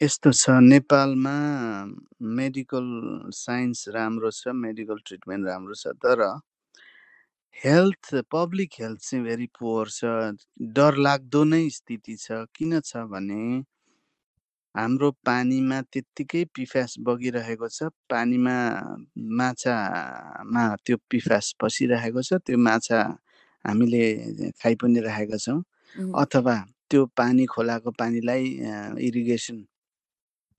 यस्तो 0.00 0.30
छ 0.32 0.50
नेपालमा 0.64 1.32
मेडिकल 2.36 2.86
साइन्स 3.38 3.80
राम्रो 3.94 4.28
छ 4.36 4.52
मेडिकल 4.60 5.00
ट्रिटमेन्ट 5.08 5.46
राम्रो 5.46 5.74
छ 5.80 5.90
तर 6.04 6.20
हेल्थ 7.56 8.12
पब्लिक 8.34 8.78
हेल्थ 8.80 9.00
चाहिँ 9.08 9.24
भेरी 9.24 9.46
पुवर 9.58 9.90
छ 9.96 10.12
डरलाग्दो 10.78 11.42
नै 11.50 11.60
स्थिति 11.76 12.14
छ। 12.22 12.38
किन 12.56 12.78
छ 12.80 13.02
भने 13.10 13.42
हाम्रो 14.74 15.10
पानीमा 15.28 15.80
त्यत्तिकै 15.92 16.44
पिफ्यास 16.56 16.94
बगिरहेको 17.08 17.68
छ 17.76 17.90
पानीमा 18.12 18.56
माछामा 19.40 20.64
त्यो 20.84 20.96
पिफ्यास 21.10 21.50
पसिरहेको 21.64 22.22
छ 22.28 22.38
त्यो 22.46 22.58
माछा 22.68 23.02
हामीले 23.64 24.04
खाइ 24.62 24.74
पनि 24.80 25.00
राखेका 25.08 25.42
छौँ। 25.44 25.58
अथवा 26.24 26.56
त्यो 26.88 27.04
पानी 27.22 27.46
खोलाको 27.52 27.90
पानीलाई 28.00 28.44
इरिगेसन 29.10 29.60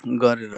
गरेर 0.06 0.58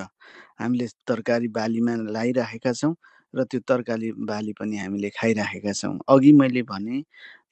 हामीले 0.60 0.88
तरकारी 1.08 1.48
बालीमा 1.58 1.96
लगाइराखेका 2.08 2.74
छौँ 2.74 2.96
र 3.34 3.44
त्यो 3.50 3.60
तरकारी 3.68 4.12
बाली 4.30 4.54
पनि 4.54 4.78
हामीले 4.78 5.10
खाइराखेका 5.10 5.74
छौँ। 5.74 5.98
अघि 6.10 6.32
मैले 6.32 6.62
भने 6.64 7.04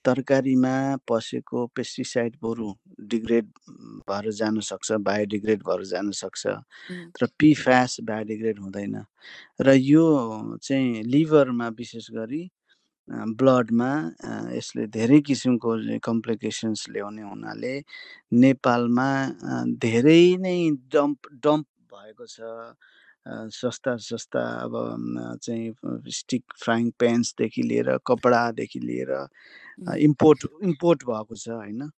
तरकारीमा 0.06 0.74
पसेको 1.10 1.66
पेस्टिसाइड 1.76 2.36
बरु 2.44 2.68
डिग्रेड 3.10 3.46
भएर 4.10 4.32
जान 4.32 4.60
सक्छ 4.60 4.92
बायोडिग्रेड 5.02 5.60
भएर 5.62 5.84
जान 5.86 6.12
सक्छ 6.12 6.48
तर 7.14 7.26
पिफ्यास 7.40 7.98
बायोडिग्रेड 8.04 8.60
हुँदैन 8.60 8.96
र 9.62 9.74
यो 9.74 10.06
चाहिँ 10.64 11.04
लिभरमा 11.04 11.68
विशेष 11.78 12.10
गरी 12.12 12.44
ब्लडमा 13.38 13.92
यसले 14.56 14.86
धेरै 14.88 15.20
किसिमको 15.22 16.00
कम्प्लिकेसन्स 16.00 16.86
ल्याउने 16.90 17.22
हुनाले 17.22 17.74
नेपालमा 18.42 19.10
धेरै 19.86 20.24
नै 20.38 20.58
डम्प 20.94 21.20
डम्प 21.44 21.66
भएको 21.94 22.26
छ 22.26 22.76
सस्ता 23.54 23.96
सस्ता 24.02 24.42
अब 24.66 24.74
चाहिँ 25.44 26.10
स्टिक 26.10 26.44
फ्राइङ 26.58 26.90
प्यान्सदेखि 27.00 27.62
लिएर 27.62 27.98
कपडादेखि 28.08 28.80
लिएर 28.80 29.12
इम्पोर्ट 30.00 30.46
इम्पोर्ट 30.64 31.04
भएको 31.06 31.36
छ 31.36 31.50
होइन? 31.50 31.90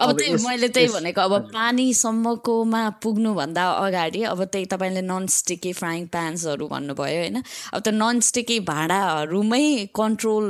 अब 0.00 0.12
त्यही 0.18 0.32
मैले 0.44 0.68
त्यही 0.68 0.88
भनेको 0.88 1.20
अब 1.20 1.34
पानीसम्मकोमा 1.52 2.82
पुग्नुभन्दा 3.02 3.64
अगाडि 3.84 4.22
अब 4.32 4.44
त्यही 4.44 4.66
तपाईँले 4.72 5.02
नन 5.02 5.26
स्टिकी 5.36 5.72
फ्राइङ 5.72 6.06
प्यान्सहरू 6.08 6.68
भन्नुभयो 6.68 7.20
होइन? 7.20 7.42
अब 7.74 7.80
त्यो 7.80 7.92
नन 7.92 8.20
स्टिकी 8.28 8.58
भाँडाहरूमै 8.68 9.64
कन्ट्रोल 9.94 10.46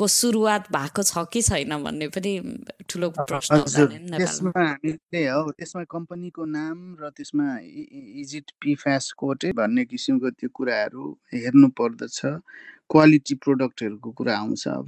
को 0.00 0.06
सुरुवात 0.08 0.72
भएको 0.72 1.02
छ 1.02 1.24
कि 1.32 1.42
छैन 1.42 1.76
भन्ने 1.84 2.08
पनि 2.08 2.32
ठुलो 2.88 3.10
प्रश्न 3.20 3.60
त्यसमा 4.16 4.50
हामीले 4.56 5.22
हो 5.28 5.50
त्यसमा 5.52 5.84
कम्पनीको 5.92 6.44
नाम 6.56 6.76
र 7.00 7.10
त्यसमा 7.16 7.46
इजिट 8.24 8.50
पिफ्यास 8.60 9.12
कोटे 9.20 9.52
भन्ने 9.52 9.84
किसिमको 9.92 10.30
त्यो 10.40 10.48
कुराहरू 10.54 11.04
हेर्नु 11.34 11.68
पर्दछ। 11.76 12.18
क्वालिटी 12.90 13.34
प्रोडक्टहरूको 13.44 14.10
कुरा 14.18 14.34
आउँछ 14.36 14.68
अब 14.68 14.86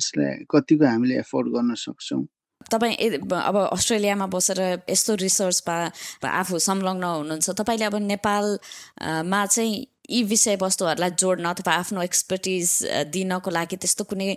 कतिको 0.50 0.84
हामीले 0.86 1.18
एफोर्ड 1.18 1.48
गर्न 1.54 1.74
सक्छौँ। 1.78 2.24
तपाईँ 2.70 2.96
अब 3.22 3.56
अस्ट्रेलियामा 3.58 4.26
बसेर 4.26 4.60
यस्तो 4.90 5.14
रिसर्चमा 5.22 6.28
आफू 6.30 6.58
संलग्न 6.58 7.04
हुनुहुन्छ 7.04 7.50
तपाईँले 7.60 7.84
अब 7.84 7.96
नेपालमा 8.02 9.40
चाहिँ 9.46 9.74
यी 10.10 10.22
विषयवस्तुहरूलाई 10.22 11.10
जोड्न 11.10 11.44
अथवा 11.44 11.74
आफ्नो 11.74 12.02
एक्सपर्टिज 12.02 12.86
दिनको 13.12 13.50
लागि 13.50 13.76
त्यस्तो 13.76 14.04
कुनै 14.04 14.36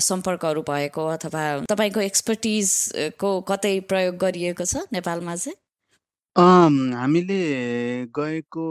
सम्पर्कहरू 0.00 0.62
भएको 0.62 1.06
अथवा 1.06 1.44
तपाईँको 1.70 2.00
एक्सपर्टिजको 2.00 3.40
कतै 3.40 3.80
प्रयोग 3.80 4.16
गरिएको 4.16 4.64
छ 4.64 4.76
नेपालमा 4.92 5.36
चाहिँ? 5.36 5.56
हामीले 6.94 7.40
गएको 8.06 8.66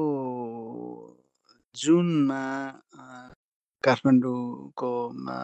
जुनमा 1.75 2.43
काठमाडौँको 3.83 4.91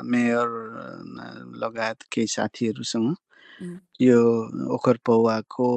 मेयर 0.04 0.48
लगायत 1.56 2.04
केही 2.12 2.28
साथीहरूसँग 2.28 3.16
यो 4.02 4.20
ओखर 4.76 4.98
पौवाको 5.06 5.68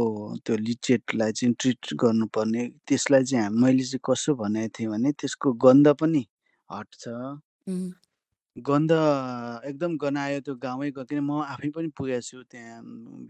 त्यो 0.44 0.56
लिचेटलाई 0.56 1.32
चाहिँ 1.32 1.54
ट्रिट 1.60 1.94
गर्नुपर्ने 1.94 2.62
त्यसलाई 2.88 3.24
चाहिँ 3.24 3.48
मैले 3.62 3.84
चाहिँ 3.84 4.00
कसो 4.04 4.34
भनेको 4.34 4.72
थिएँ 4.74 4.88
भने 4.90 5.12
त्यसको 5.12 5.52
गन्ध 5.64 5.88
पनि 6.00 6.24
हट्छ 6.68 7.02
गन्ध 8.56 8.92
एकदम 9.68 9.96
गनायो 9.98 10.40
त्यो 10.40 10.54
गाउँै 10.56 10.90
किन 10.94 11.20
म 11.20 11.42
आफै 11.44 11.70
पनि 11.74 11.88
पुगेको 11.98 12.22
छु 12.22 12.42
त्यहाँ 12.46 12.80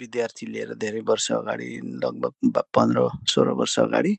विद्यार्थी 0.00 0.46
लिएर 0.46 0.74
धेरै 0.76 1.00
वर्ष 1.00 1.30
अगाडि 1.32 1.68
लगभग 2.04 2.62
पन्ध्र 2.74 3.08
सोह्र 3.24 3.50
वर्ष 3.60 3.78
अगाडि। 3.80 4.12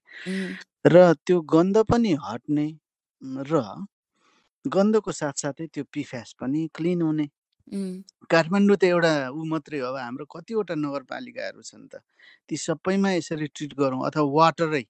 र 0.85 1.13
त्यो 1.25 1.41
गन्ध 1.53 1.77
पनि 1.91 2.13
हट्ने 2.25 2.67
र 3.51 3.61
गन्धको 4.65 5.11
साथसाथै 5.11 5.65
त्यो 5.73 5.83
पिफ्यास 5.93 6.33
पनि 6.41 6.67
क्लिन 6.73 7.01
हुने। 7.01 7.27
काठमाडौँ 8.31 8.77
त 8.81 8.83
एउटा 8.93 9.11
ऊ 9.37 9.43
मात्रै 9.53 9.79
हो 9.81 9.87
अब 9.91 9.97
हाम्रो 10.05 10.25
कतिवटा 10.35 10.75
नगरपालिकाहरू 10.85 11.61
छन् 11.69 11.87
त 11.91 11.93
ती 12.49 12.55
सबैमा 12.65 13.09
यसरी 13.17 13.47
ट्रिट 13.55 13.73
गरौँ 13.81 14.01
अथवा 14.09 14.25
वाटरै 14.39 14.83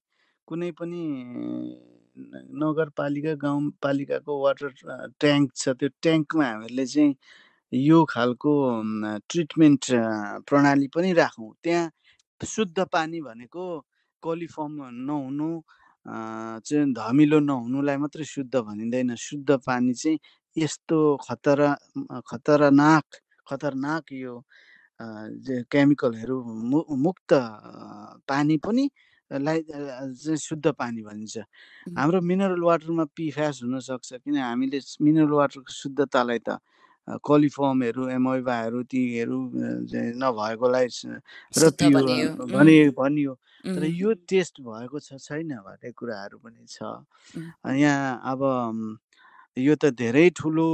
कुनै 0.47 0.71
पनि 0.79 1.01
नगरपालिका 2.63 3.33
गाउँपालिकाको 3.45 4.33
वाटर 4.45 4.69
ट्याङ्क 5.23 5.47
छ 5.61 5.63
त्यो 5.79 5.89
ट्याङ्कमा 6.03 6.45
हामीहरूले 6.51 6.85
चाहिँ 6.93 7.13
यो 7.73 7.99
खालको 8.13 8.51
ट्रिटमेन्ट 9.31 9.83
प्रणाली 10.49 10.87
पनि 10.95 11.11
राखौँ। 11.21 11.51
त्यहाँ 11.63 11.91
शुद्ध 12.41 12.79
पानी 12.93 13.21
भनेको 13.21 13.65
कोलिफर्म 14.23 14.75
नहुनु 15.07 15.49
चाहिँ 16.67 16.85
धमिलो 16.99 17.39
नहुनुलाई 17.49 17.97
मात्रै 18.03 18.25
शुद्ध 18.35 18.55
भनिँदैन। 18.67 19.15
शुद्ध 19.27 19.49
पानी 19.67 19.93
चाहिँ 20.01 20.19
यस्तो 20.55 20.99
खतरा 21.19 21.69
खतरनाक 22.23 23.05
खतरनाक 23.47 24.11
यो 24.15 24.33
केमिकलहरू 25.67 26.37
मु 26.63 26.79
मुक्त 26.97 27.31
पानी 28.27 28.57
पनि 28.59 28.85
लाई 29.31 29.59
शुद्ध 30.39 30.65
पानी 30.73 31.01
भनिन्छ 31.03 31.37
हाम्रो 31.91 32.21
मिनरल 32.23 32.61
वाटरमा 32.63 33.05
पिफ्यास 33.11 33.59
हुनसक्छ 33.63 34.13
किन 34.15 34.37
हामीले 34.39 34.79
मिनरल 35.01 35.33
वाटरको 35.33 35.71
शुद्धतालाई 35.73 36.39
त 36.39 36.59
कलिफर्महरू 37.23 38.07
एमोइभाहरू 38.09 38.83
तीहरू 38.85 39.37
नभएकोलाई 40.17 40.87
र 41.53 41.69
पियो 41.73 42.45
भने 42.47 42.77
भनियो 42.91 43.33
तर 43.65 43.83
यो 43.85 44.13
टेस्ट 44.25 44.61
भएको 44.63 44.99
छ 44.99 45.17
छैन 45.19 45.53
भन्ने 45.59 45.91
कुराहरू 45.93 46.37
पनि 46.39 46.65
छ 46.67 46.77
यहाँ 47.75 48.21
अब 48.23 48.41
यो 49.57 49.75
त 49.75 49.85
धेरै 49.95 50.29
ठुलो 50.35 50.67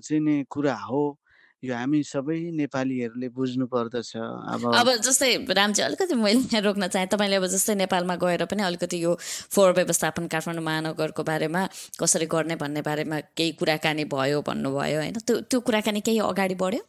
चाहिँ 0.00 0.20
नि 0.24 0.44
कुरा 0.48 0.76
हो। 0.88 1.18
यो 1.62 1.74
हामी 1.78 2.02
सबै 2.02 2.58
नेपालीहरूले 2.58 3.28
बुझ्नु 3.30 3.66
पर्दछ। 3.70 4.10
अब 4.18 4.62
अब 4.74 4.88
जस्तै 4.98 5.46
रामजी 5.46 5.82
अलिकति 5.82 6.14
मैले 6.18 6.58
रोक्न 6.58 6.88
चाहेँ। 6.90 7.06
तपाईँले 7.06 7.36
अब 7.38 7.46
जस्तै 7.46 7.74
नेपालमा 7.78 8.16
गएर 8.18 8.44
पनि 8.50 8.62
अलिकति 8.66 8.98
यो 8.98 9.14
फोहोर 9.22 9.72
व्यवस्थापन 9.78 10.26
काठमाडौँ 10.26 10.64
महानगरको 10.64 11.22
बारेमा 11.22 11.62
कसरी 12.02 12.26
गर्ने 12.26 12.56
भन्ने 12.58 12.82
बारेमा 12.82 13.20
केही 13.38 13.52
कुराकानी 13.62 14.04
भयो 14.10 14.42
भन्नुभयो 14.42 14.98
होइन? 14.98 15.22
त्यो 15.22 15.40
त्यो 15.46 15.60
कुराकानी 15.62 16.00
केही 16.02 16.18
अगाडि 16.18 16.54
बढ्यो? 16.58 16.82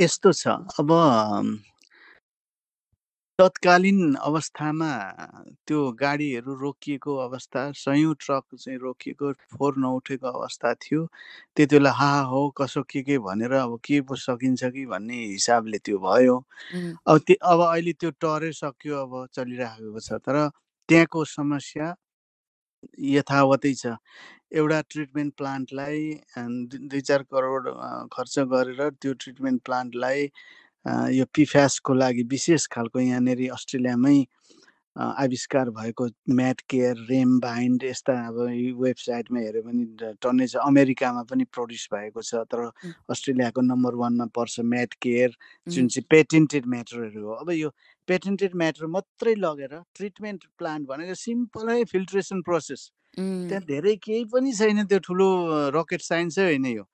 यस्तो 0.00 0.32
छ। 0.32 0.42
अब 0.80 0.90
तत्कालीन 3.38 3.98
अवस्थामा 4.28 4.90
त्यो 5.68 5.80
गाडीहरू 6.02 6.54
रोकिएको 6.60 7.16
अवस्था 7.24 7.62
सयौँ 7.84 8.14
ट्रक 8.24 8.44
चाहिँ 8.62 8.78
रोकिएको 8.84 9.32
फोहोर 9.52 9.74
नउठेको 9.84 10.28
अवस्था 10.40 10.72
थियो। 10.84 11.02
त्यति 11.56 11.76
बेला 11.76 11.92
हा 12.00 12.10
हो 12.32 12.40
कसो 12.60 12.82
के 12.90 13.02
के? 13.08 13.18
भनेर 13.28 13.52
अब 13.60 13.78
के 13.84 14.00
पो 14.08 14.16
सकिन्छ 14.24 14.64
कि 14.76 14.86
भन्ने 14.92 15.16
हिसाबले 15.36 15.78
त्यो 15.84 15.98
भयो। 16.08 16.36
अब 17.12 17.18
त्यो 17.28 17.36
अब 17.52 17.60
अहिले 17.68 17.92
त्यो 18.00 18.10
टरै 18.24 18.52
सक्यो 18.62 18.96
अब 19.04 19.12
चलिराखेको 19.36 20.00
छ। 20.00 20.12
तर 20.26 20.36
त्यहाँको 20.88 21.24
समस्या 21.36 21.94
यथावतै 23.16 23.74
छ। 23.82 23.96
एउटा 24.58 24.80
ट्रिटमेन्ट 24.92 25.34
प्लान्टलाई 25.38 26.00
दुई 26.92 27.00
चार 27.08 27.22
करोड 27.34 27.64
खर्च 28.14 28.38
गरेर 28.52 28.90
त्यो 29.02 29.12
ट्रिटमेन्ट 29.24 29.62
प्लान्टलाई 29.68 30.28
यो 30.86 31.24
पिफ्यासको 31.34 31.94
लागि 31.94 32.22
विशेष 32.30 32.66
खालको 32.72 33.00
यहाँनिर 33.00 33.50
अस्ट्रेलियामै 33.52 34.18
आविष्कार 34.96 35.70
भएको 35.70 36.04
म्याट 36.32 36.60
केयर 36.70 36.96
रेम 37.10 37.38
बाइन्ड 37.40 37.82
यस्ता 37.84 38.12
अब 38.28 38.36
वेबसाइटमा 38.80 39.40
हेऱ्यो 39.40 39.62
भने 39.62 40.12
टन्नै 40.22 40.46
छ 40.46 40.56
अमेरिकामा 40.64 41.22
पनि 41.30 41.44
प्रड्युस 41.52 41.84
भएको 41.92 42.22
छ 42.22 42.40
तर 42.48 42.70
अस्ट्रेलियाको 43.12 43.60
नम्बर 43.60 43.94
वानमा 44.02 44.26
पर्छ 44.32 44.60
म्याट 44.64 44.94
केयर 45.02 45.36
जुन 45.66 45.88
चाहिँ 45.88 46.06
पेटेन्टेड 46.10 46.66
म्याटरहरू 46.74 47.26
हो। 47.26 47.32
अब 47.34 47.50
यो 47.50 47.70
पेटेन्टेड 48.08 48.54
म्याटर 48.56 48.86
मात्रै 48.96 49.34
लगेर 49.36 49.74
ट्रिटमेन्ट 49.96 50.44
प्लान्ट 50.58 50.88
भनेको 50.88 51.14
सिम्पलै 51.14 51.82
फिल्ट्रेसन 51.92 52.40
प्रोसेस। 52.48 52.90
त्यहाँ 53.18 53.64
धेरै 53.68 53.94
केही 54.00 54.24
पनि 54.32 54.52
छैन 54.52 54.84
त्यो 54.86 54.98
ठुलो 55.04 55.28
रकेट 55.76 56.00
साइन्सै 56.02 56.44
होइन 56.44 56.66
यो। 56.66 56.84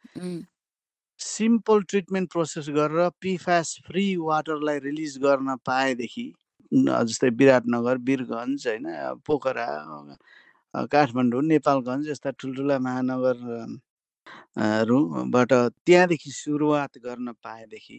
सिम्पल 1.23 1.83
ट्रिटमेन्ट 1.91 2.31
प्रोसेस 2.33 2.69
गरेर 2.71 3.09
पिफ्यास 3.21 3.69
फ्री 3.87 4.05
वाटरलाई 4.23 4.79
रिलिज 4.81 5.17
गर्न 5.21 5.57
पाएदेखि 5.67 6.27
जस्तै 7.07 7.31
विराटनगर 7.41 7.97
वीरगन्ज 8.09 8.67
होइन 8.69 8.87
पोखरा 9.27 9.67
काठमाडौँ 10.93 11.43
नेपालगञ्ज 11.45 12.09
यस्ता 12.11 12.31
ठुल्ठुला 12.41 12.77
महानगरहरूबाट 12.87 13.93
त्यहाँदेखि 15.87 16.31
सुरुवात 16.33 16.93
गर्न 17.07 17.33
पाएदेखि 17.45 17.99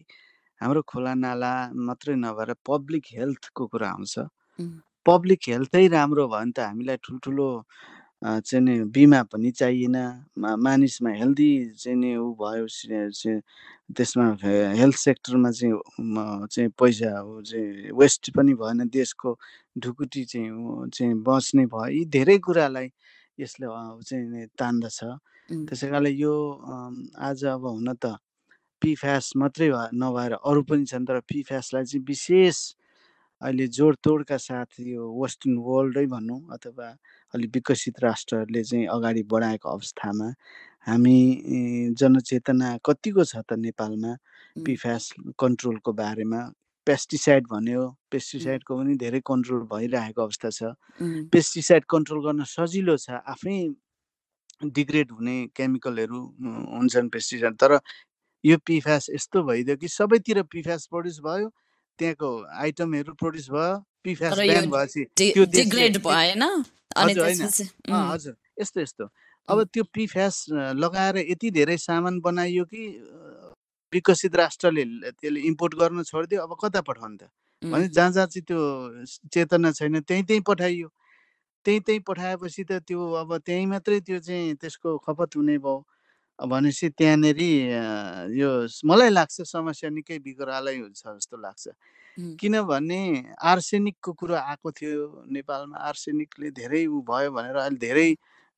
हाम्रो 0.61 0.81
खोला 0.87 1.13
नाला 1.15 1.53
मात्रै 1.87 2.15
नभएर 2.17 2.49
पब्लिक 2.65 3.03
हेल्थको 3.13 3.63
कुरा 3.67 3.89
आउँछ। 3.89 4.15
पब्लिक 5.05 5.39
हेल्थै 5.49 5.83
राम्रो 5.89 6.23
भयो 6.27 6.33
भने 6.35 6.51
त 6.51 6.59
हामीलाई 6.67 6.97
ठुल्ठुलो 7.05 7.47
चाहिँ 8.23 8.63
नि 8.65 8.73
बिमा 8.95 9.21
पनि 9.31 9.51
चाहिएन। 9.51 9.97
मानिसमा 10.39 11.09
हेल्दी 11.21 11.51
चाहिँ 11.75 11.97
नि 11.99 12.15
ऊ 12.15 12.31
भयो 12.39 12.65
त्यसमा 13.95 14.25
हेल्थ 14.79 14.97
सेक्टरमा 14.97 15.51
चाहिँ 15.51 16.47
चाहिँ 16.53 16.69
पैसा 16.79 17.11
चाहिँ 17.49 17.91
वेस्ट 17.99 18.31
पनि 18.35 18.53
भएन। 18.61 18.87
देशको 18.89 19.29
ढुकुटी 19.83 20.23
चाहिँ 20.31 20.89
चाहिँ 20.95 21.13
बच्ने 21.27 21.65
भयो। 21.67 21.87
यी 21.97 22.05
धेरै 22.15 22.37
कुरालाई 22.47 22.87
यसले 23.39 23.67
चाहिँ 24.07 24.47
तान्दछ। 24.59 24.99
त्यसै 25.67 25.87
कारणले 25.91 26.11
यो 26.23 26.33
आज 27.27 27.43
अब 27.45 27.65
हुन 27.67 27.89
त 27.99 28.15
पिफ्यास 28.81 29.31
मात्रै 29.39 29.67
नभएर 29.99 30.33
अरू 30.39 30.61
पनि 30.69 30.85
छन् 30.91 31.05
तर 31.07 31.19
पिफ्यासलाई 31.27 31.83
चाहिँ 31.91 32.03
विशेष 32.07 32.57
अहिले 33.41 33.65
जोडतोडका 33.75 34.37
साथ 34.47 34.79
यो 34.79 35.03
वेस्टर्न 35.21 35.55
वर्ल्डै 35.67 36.05
भनौँ 36.13 36.39
अथवा 36.55 36.87
अलिक 37.33 37.49
विकसित 37.55 37.99
राष्ट्रहरूले 38.03 38.63
चाहिँ 38.63 38.85
अगाडि 38.95 39.23
बढाएको 39.33 39.69
अवस्थामा 39.69 40.27
हामी 40.87 41.17
जनचेतना 41.99 42.67
कतिको 42.85 43.23
छ 43.23 43.41
त 43.47 43.57
नेपालमा? 43.65 44.11
पिफ्यास 44.65 45.03
कन्ट्रोलको 45.39 45.91
बारेमा। 45.93 46.41
पेस्टिसाइड 46.87 47.43
भन्यो। 47.47 47.83
पेस्टिसाइडको 48.11 48.71
पनि 48.77 48.95
धेरै 48.99 49.19
कन्ट्रोल 49.25 49.61
भइरहेको 49.71 50.21
अवस्था 50.21 50.49
छ। 50.57 50.75
पेस्टिसाइड 51.31 51.83
कन्ट्रोल 51.89 52.19
गर्न 52.25 52.43
सजिलो 52.43 52.95
छ। 52.99 53.23
आफै 53.23 53.55
डिग्रेड 54.61 55.11
हुने 55.11 55.35
केमिकलहरू 55.55 56.19
हुन्छन् 56.75 57.09
पेस्टिसाइड। 57.15 57.55
तर 57.63 57.79
यो 58.43 58.57
पिफ्यास 58.67 59.09
यस्तो 59.15 59.43
भइदियो 59.47 59.75
कि 59.79 59.87
सबैतिर 59.87 60.43
पिफ्यास 60.51 60.87
प्रड्युस 60.91 61.19
भयो। 61.23 61.47
त्यहाँको 61.99 62.29
आइटमहरू 62.63 63.13
प्रड्युस 63.21 63.49
भयो 63.49 63.73
पिफ्यास 64.03 64.33
ब्यान 64.39 64.69
भएपछि 64.69 65.03
त्यो 65.17 65.43
हजुर 66.95 67.25
हजुर। 68.11 68.35
यस्तो 68.61 68.81
यस्तो। 68.81 69.05
अब 69.47 69.63
त्यो 69.73 69.83
पिफ्यास 69.93 70.45
लगाएर 70.77 71.17
यति 71.29 71.51
धेरै 71.51 71.77
सामान 71.77 72.19
बनाइयो 72.21 72.63
कि 72.65 72.81
विकसित 73.93 74.35
राष्ट्रले 74.35 74.83
त्यसले 75.11 75.39
इम्पोर्ट 75.39 75.73
गर्न 75.75 76.03
छोडिदियो 76.03 76.41
अब 76.41 76.55
कता 76.63 76.81
पठाउनु 76.81 77.17
त? 77.17 77.29
भने 77.61 77.87
जहाँ 77.87 78.11
जहाँ 78.11 78.27
चाहिँ 78.27 78.43
त्यो 78.47 78.59
चेतना 79.33 79.71
छैन 79.71 79.99
त्यहीँ 80.01 80.23
त्यहीँ 80.23 80.43
पठाइयो। 80.47 80.87
त्यहीँ 81.65 81.81
त्यहीँ 81.81 82.01
पठाएपछि 82.07 82.63
त 82.63 82.71
त्यो 82.87 82.99
अब 83.21 83.37
त्यहीँ 83.45 83.65
मात्रै 83.71 83.99
त्यो 84.01 84.19
चाहिँ 84.19 84.55
त्यसको 84.61 84.97
खपत 85.05 85.35
हुने 85.35 85.57
भयो। 85.57 85.75
भनेपछि 86.39 86.89
त्यहाँनिर 86.97 87.41
यो 88.39 88.49
मलाई 88.89 89.09
लाग्छ 89.09 89.41
समस्या 89.47 89.89
निकै 89.89 90.17
बिग्रालै 90.19 90.75
हुन्छ 90.77 91.01
जस्तो 91.07 91.37
लाग्छ। 91.37 91.63
किनभने 92.39 93.01
आर्सेनिकको 93.41 94.11
कुरो 94.13 94.35
आएको 94.35 94.71
थियो 94.71 95.25
नेपालमा 95.33 95.77
आर्सेनिकले 95.89 96.49
धेरै 96.59 96.85
ऊ 96.85 97.01
भयो 97.09 97.29
भनेर 97.33 97.55
अहिले 97.57 97.77
धेरै 97.85 98.09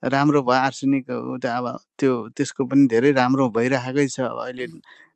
राम्रो 0.04 0.42
भयो 0.44 0.60
आर्सेनिक 0.68 1.06
त 1.44 1.46
अब 1.46 1.66
त्यो 2.00 2.12
त्यसको 2.36 2.62
पनि 2.68 2.88
धेरै 2.94 3.12
राम्रो 3.16 3.46
भइरहेकै 3.58 4.08
छ 4.08 4.20
अब 4.32 4.40
अहिले 4.46 4.66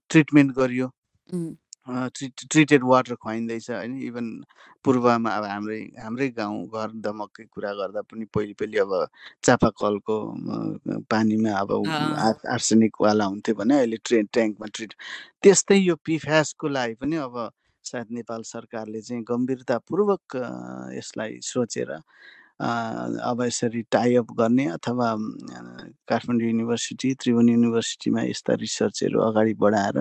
ट्रिटमेन्ट 0.09 0.49
गरियो। 0.59 0.87
ट्रिटेड 2.45 2.83
वाटर 2.85 3.15
खुवाइँदैछ 3.17 3.69
होइन। 3.71 3.97
इभन 4.03 4.27
पूर्वमा 4.85 5.31
अब 5.31 5.43
हाम्रै 5.45 5.79
हाम्रै 5.99 6.27
गाउँ 6.33 6.59
घर 6.71 6.91
दमककै 7.05 7.45
कुरा 7.49 7.73
गर्दा 7.75 8.01
पनि 8.11 8.25
पहिले 8.35 8.53
पहिले 8.55 8.79
अब 8.79 8.93
चापाकलको 9.43 10.17
पानीमा 11.11 11.51
अब 11.61 11.71
आर्सेनिकवाला 12.49 13.25
हुन्थ्यो 13.25 13.55
भने 13.55 13.79
अहिले 13.79 13.97
ट्रे 14.05 14.21
ट्याङ्कमा 14.33 14.67
ट्रिट 14.75 14.93
त्यस्तै 15.43 15.77
यो 15.79 15.95
पिफ्यासको 16.05 16.67
लागि 16.69 16.95
पनि 17.01 17.15
अब 17.19 17.37
सायद 17.85 18.07
नेपाल 18.11 18.43
सरकारले 18.45 19.01
चाहिँ 19.03 19.23
गम्भीरतापूर्वक 19.25 20.35
यसलाई 20.95 21.39
सोचेर 21.45 21.91
अब 22.59 23.41
यसरी 23.41 23.81
टाइअप 23.91 24.31
गर्ने 24.33 24.65
अथवा 24.69 25.07
काठमाडौँ 26.09 26.47
युनिभर्सिटी 26.47 27.13
त्रिभुवन 27.15 27.49
युनिभर्सिटीमा 27.49 28.21
यस्ता 28.23 28.53
रिसर्चहरू 28.59 29.19
अगाडि 29.21 29.53
बढाएर 29.55 29.97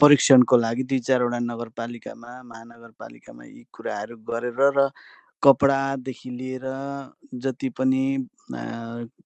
परीक्षणको 0.00 0.56
लागि 0.56 0.82
दुई 0.84 0.98
चारवटा 1.00 1.38
नगरपालिकामा 1.42 2.32
महानगरपालिकामा 2.42 3.44
यी 3.46 3.64
कुराहरू 3.72 4.16
गरेर 4.26 4.60
र 4.74 4.90
कपडादेखि 5.42 6.30
लिएर 6.30 6.66
जति 7.36 7.68
पनि 7.70 8.04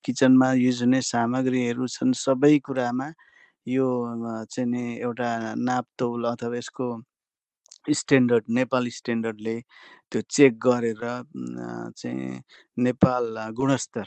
किचनमा 0.04 0.52
युज 0.54 0.82
हुने 0.82 1.00
सामग्रीहरू 1.02 1.86
छन् 1.88 2.12
सबै 2.18 2.58
कुरामा 2.60 3.12
यो 3.66 3.86
चाहिँ 4.44 4.68
नि 4.68 4.82
एउटा 4.98 5.30
नापतौल 5.58 6.24
अथवा 6.26 6.56
यसको 6.56 6.86
स्ट्यान्डर्ड 7.86 8.44
नेपाल 8.58 8.88
स्ट्यान्डर्डले 8.92 9.56
त्यो 10.12 10.20
चेक 10.36 10.58
गरेर 10.66 11.02
चाहिँ 11.96 12.40
नेपाल 12.78 13.24
गुणस्तर 13.56 14.06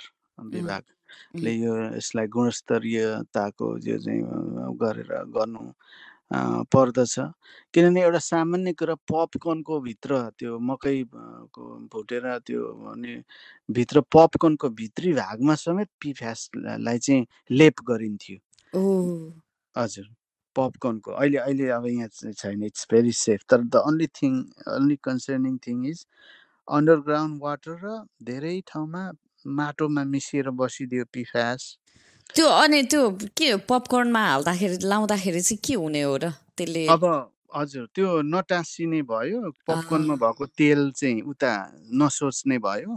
विभागले 0.53 1.51
यो 1.53 1.73
यसलाई 1.97 2.27
गुणस्तरीयताको 2.35 3.67
यो 3.87 3.97
चाहिँ 4.05 4.21
गरेर 4.81 5.11
गर्नु 5.35 5.63
पर्दछ। 6.73 7.15
किनभने 7.73 8.01
एउटा 8.01 8.19
सामान्य 8.19 8.73
कुरा 8.73 8.95
पपकर्नको 9.11 9.79
भित्र 9.81 10.11
त्यो 10.39 10.57
मकै 10.69 10.95
भुटेर 11.93 12.25
त्यो 12.47 12.61
अनि 12.91 13.13
भित्र 13.69 14.01
पपकर्नको 14.13 14.69
भित्री 14.69 15.13
भागमा 15.13 15.55
समेत 15.55 15.89
पिफ्यासलाई 16.01 16.97
चाहिँ 17.05 17.25
लेप 17.51 17.81
गरिन्थ्यो। 17.89 18.37
हजुर। 19.75 20.07
पपकर्नको 20.55 21.11
अहिले 21.13 21.37
अहिले 21.39 21.69
अब 21.77 21.85
यहाँ 21.87 22.33
छैन 22.33 22.63
इट्स 22.63 22.87
भेरी 22.91 23.11
सेफ 23.19 23.41
तर 23.49 23.61
the 23.65 23.83
only 23.85 24.07
thing 24.21 24.33
only 24.73 24.97
concerning 25.03 25.57
thing 25.67 25.85
is 25.87 26.05
underground 26.67 27.41
water 27.43 27.77
र 27.83 27.97
धेरै 28.25 28.55
ठाउँमा 28.67 29.03
माटोमा 29.55 30.03
मिसिएर 30.13 30.49
बसिदियो 30.61 31.05
पिफ्यास 31.13 31.69
त्यो 32.29 32.47
अनि 32.57 32.81
त्यो 32.91 33.03
के 33.37 33.49
पपकर्नमा 33.69 34.21
हाल्दाखेरि 34.27 34.77
लाउँदाखेरि 34.85 35.41
चाहिँ 35.41 35.59
के 35.67 35.73
हुने 35.75 36.01
हो 36.03 36.15
र 36.17 36.29
त्यसले? 36.57 36.85
अब 36.87 37.03
हजुर 37.55 37.85
त्यो 37.95 38.21
नटाँसिने 38.25 39.01
भयो 39.09 39.39
पपकर्नमा 39.67 40.15
भएको 40.23 40.45
तेल 40.57 40.91
चाहिँ 40.91 41.21
उता 41.31 41.51
नसोच्ने 41.93 42.57
भयो। 42.59 42.91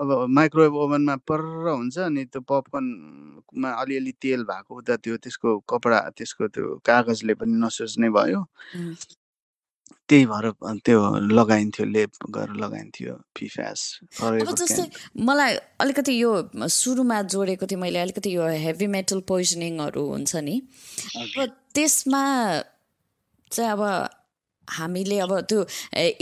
अब 0.00 0.26
माइक्रोवेभ 0.28 0.74
ओभनमा 0.84 1.16
पर्र 1.28 1.68
हुन्छ 1.70 1.98
अनि 2.08 2.24
त्यो 2.32 2.40
पपकर्नमा 2.50 3.70
अलिअलि 3.82 4.12
तेल 4.22 4.44
भएको 4.50 4.72
उता 4.78 4.96
त्यो 5.04 5.16
त्यसको 5.16 5.58
कपडा 5.70 6.00
त्यसको 6.16 6.48
त्यो 6.48 6.66
कागजले 6.84 7.34
पनि 7.40 7.54
नसोच्ने 7.64 8.08
भयो। 8.10 8.44
त्यही 10.08 10.24
भएर 10.26 10.46
त्यो 10.86 11.00
लगाइन्थ्यो 11.38 11.84
लेप 11.86 12.10
गरेर 12.34 12.56
लगाइन्थ्यो 12.58 13.14
फिफ्यास 13.38 13.80
अब 14.22 14.54
जस्तै 14.58 14.84
मलाई 15.22 15.54
अलिकति 15.80 16.12
यो 16.18 16.30
सुरुमा 16.66 17.20
जोडेको 17.30 17.66
थिएँ 17.70 17.80
मैले 17.80 17.98
अलिकति 17.98 18.34
यो 18.34 18.46
हेभी 18.66 18.86
मेटल 18.96 19.20
पोइजनिङहरू 19.30 20.02
हुन्छ 20.10 20.32
नि 20.46 20.56
अब 21.14 21.54
त्यसमा 21.74 22.22
चाहिँ 23.52 23.70
अब 23.72 23.82
हामीले 24.68 25.18
अब 25.18 25.32
त्यो 25.50 25.64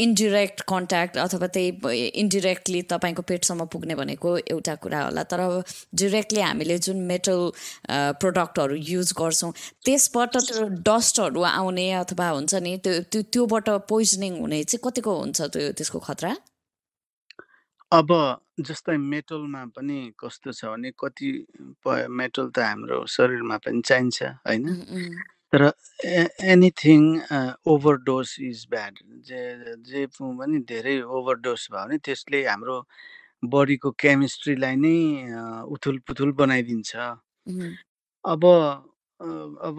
इन्डिरेक्ट 0.03 0.61
कन्ट्याक्ट 0.69 1.17
अथवा 1.19 1.47
त्यही 1.55 2.07
इन्डिरेक्टली 2.23 2.81
तपाईँको 2.93 3.23
पेटसम्म 3.31 3.65
पुग्ने 3.73 3.95
भनेको 3.95 4.37
एउटा 4.55 4.75
कुरा 4.85 5.01
होला। 5.05 5.23
तर 5.29 5.41
अब 5.41 5.65
डिरेक्टली 6.03 6.41
हामीले 6.41 6.79
जुन 6.87 6.99
मेटल 7.13 7.41
प्रडक्टहरू 8.23 8.75
युज 8.93 9.13
गर्छौँ 9.21 9.53
त्यसबाट 9.85 10.37
त्यो 10.49 10.69
डस्टहरू 10.89 11.43
आउने 11.53 11.87
अथवा 12.01 12.29
हुन्छ 12.29 12.55
नि 12.65 12.77
त्यो 12.85 13.01
त्यो 13.13 13.23
त्योबाट 13.33 13.69
पोइजनिङ 13.89 14.41
हुने 14.41 14.65
चाहिँ 14.65 14.83
कतिको 14.89 15.13
हुन्छ 15.21 15.41
त्यो 15.53 15.73
त्यसको 15.77 15.99
खतरा? 16.09 16.33
अब 17.93 18.09
जस्तै 18.61 18.97
मेटलमा 19.13 19.65
पनि 19.77 19.99
कस्तो 20.21 20.53
छ 20.53 20.73
भने 20.73 20.91
कति 20.97 21.29
मेटल 22.21 22.49
त 22.49 22.59
हाम्रो 22.65 23.05
शरीरमा 23.17 23.57
पनि 23.65 23.81
चाहिन्छ 23.85 24.23
होइन? 24.49 24.65
तर 25.53 25.63
एनिथिङ 26.53 27.03
ओभरडोज 27.73 28.35
इज 28.49 28.67
ब्याड 28.71 28.99
जे 29.29 29.43
जे 29.91 30.07
पनि 30.21 30.59
धेरै 30.73 30.97
ओभरडोज 31.19 31.67
भयो 31.73 31.85
भने 31.85 31.99
त्यसले 32.09 32.41
हाम्रो 32.47 32.77
बडीको 33.55 33.91
केमिस्ट्रीलाई 34.05 34.77
नै 34.85 34.97
उथुल 35.75 35.99
पुथुल 36.09 36.33
बनाइदिन्छ। 36.41 36.93
अब 38.25 38.45
अब 39.69 39.79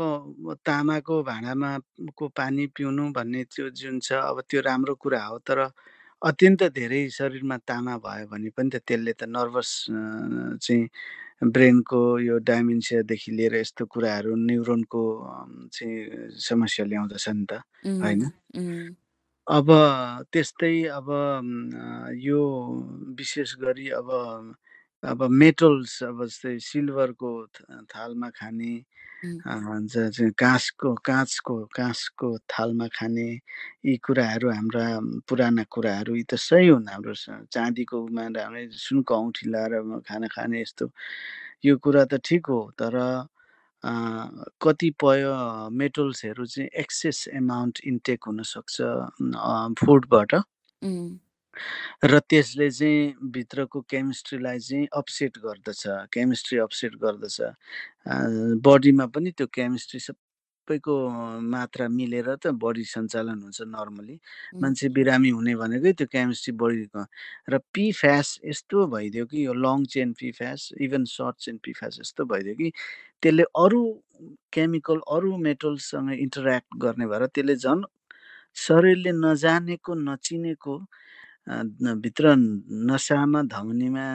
तामाको 0.66 1.22
भाँडामा 1.24 1.72
को 2.18 2.28
पानी 2.40 2.66
पिउनु 2.76 3.04
भन्ने 3.18 3.44
त्यो 3.54 3.70
जुन 3.82 4.00
छ 4.08 4.14
अब 4.32 4.42
त्यो 4.50 4.62
राम्रो 4.70 4.96
कुरा 5.04 5.22
हो 5.26 5.38
तर 5.48 5.60
अत्यन्त 6.22 6.64
धेरै 6.80 7.02
शरीरमा 7.18 7.58
तामा 7.70 7.98
भयो 8.06 8.28
भने 8.32 8.50
पनि 8.58 8.70
त 8.74 8.82
त्यसले 8.88 9.14
त 9.20 9.24
नर्भस 9.36 9.70
चाहिँ 10.66 10.86
ब्रेनको 11.42 12.02
यो 12.20 12.38
डाइमेन्सियादेखि 12.44 13.32
लिएर 13.32 13.56
यस्तो 13.56 13.86
कुराहरू 13.86 14.36
न्युरोनको 14.36 15.04
चाहिँ 15.74 15.98
समस्या 16.40 16.86
ल्याउँदछ 16.86 17.26
नि 17.30 17.46
त 17.46 17.54
होइन? 18.02 18.22
अब 19.48 19.68
त्यस्तै 20.34 20.76
अब 20.90 21.08
यो 22.18 22.42
विशेष 23.18 23.56
गरी 23.62 23.90
अब 23.92 24.10
अब 25.04 25.24
मेटल्स 25.32 26.04
अब 26.04 26.26
जस्तै 26.26 26.58
सिल्भरको 26.62 27.32
थालमा 27.88 28.30
खाने 28.32 28.74
चाहिँ 29.88 30.32
काँसको 30.38 30.94
काँचको 31.06 31.56
काँसको 31.76 32.30
थालमा 32.52 32.88
खाने 32.92 33.28
यी 33.86 33.96
कुराहरू 34.06 34.50
हाम्रा 34.52 34.86
पुराना 35.30 35.64
कुराहरू 35.72 36.16
यी 36.16 36.24
त 36.24 36.36
सही 36.38 36.68
हुन् 36.68 36.90
हाम्रो 36.90 37.14
चाँदीको 37.48 37.98
उमा 38.02 38.24
हामी 38.38 38.68
सुनको 38.78 39.16
औँठी 39.16 39.50
लाएर 39.50 39.74
खाना 40.04 40.28
खाने 40.30 40.62
यस्तो 40.62 40.92
यो 41.66 41.78
कुरा 41.80 42.06
त 42.06 42.22
ठिक 42.26 42.48
हो 42.48 42.60
तर 42.76 42.96
कतिपय 44.62 45.24
मेटल्सहरू 45.74 46.46
चाहिँ 46.46 46.70
एक्सेस 46.78 47.28
एमाउन्ट 47.34 47.80
इन्टेक 47.88 48.24
हुनसक्छ 48.28 48.78
फुडबाट 49.80 50.36
र 52.12 52.20
त्यसले 52.30 52.70
चाहिँ 52.72 53.14
भित्रको 53.36 53.82
केमिस्ट्रीलाई 53.92 54.60
चाहिँ 54.70 54.88
अपसेट 55.02 55.38
गर्दछ 55.46 55.84
केमिस्ट्री 56.14 56.58
अपसेट 56.68 56.96
गर्दछ। 57.04 57.38
बडीमा 58.68 59.06
पनि 59.16 59.32
त्यो 59.38 59.48
केमिस्ट्री 59.54 60.00
सबैको 60.00 60.96
मात्रा 61.54 61.88
मिलेर 61.90 62.30
त 62.44 62.48
बडी 62.64 62.84
सञ्चालन 62.94 63.42
हुन्छ 63.44 63.62
नर्मली। 63.76 64.16
मान्छे 64.62 64.90
बिरामी 64.98 65.30
हुने 65.38 65.56
भनेकै 65.62 65.94
त्यो 66.00 66.08
केमिस्ट्री 66.16 66.54
बडीको 66.62 67.04
र 67.54 67.58
पी 67.74 67.92
फ्यास 68.02 68.28
यस्तो 68.46 68.88
भइदियो 68.96 69.26
कि 69.32 69.46
यो 69.46 69.54
long 69.66 69.86
chain 69.94 70.14
PFAS 70.40 70.70
even 70.86 71.04
short 71.18 71.36
chain 71.46 71.58
PFAS 71.80 72.00
यस्तो 72.02 72.26
भइदियो 72.34 72.56
कि 72.62 72.72
त्यसले 73.22 73.44
अरू 73.64 73.82
केमिकल 74.54 75.00
अरू 75.16 75.38
मेटल्ससँग 75.48 76.12
इन्टरेक्ट 76.26 76.78
गर्ने 76.86 77.08
भएर 77.12 77.26
त्यसले 77.36 77.56
झन् 77.56 77.84
शरीरले 78.58 79.12
नजानेको 79.26 79.94
नचिनेको 80.08 80.76
भित्र 82.04 82.26
नसामा 82.90 83.42
धमनीमा 83.54 84.06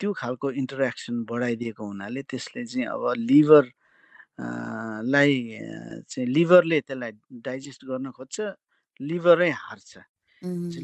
त्यो 0.00 0.12
खालको 0.20 0.50
इन्टरेक्सन 0.62 1.14
बढाइदिएको 1.30 1.82
हुनाले 1.86 2.22
त्यसले 2.30 2.64
चाहिँ 2.64 2.86
अब 2.94 3.02
लिभर 3.18 3.64
लाई 5.12 5.34
चाहिँ 6.10 6.26
लिभरले 6.28 6.80
त्यसलाई 6.86 7.12
डाइजेस्ट 7.46 7.84
गर्न 7.90 8.10
खोज्छ 8.16 8.36
लिभरै 9.00 9.50
हार्छ। 9.50 9.92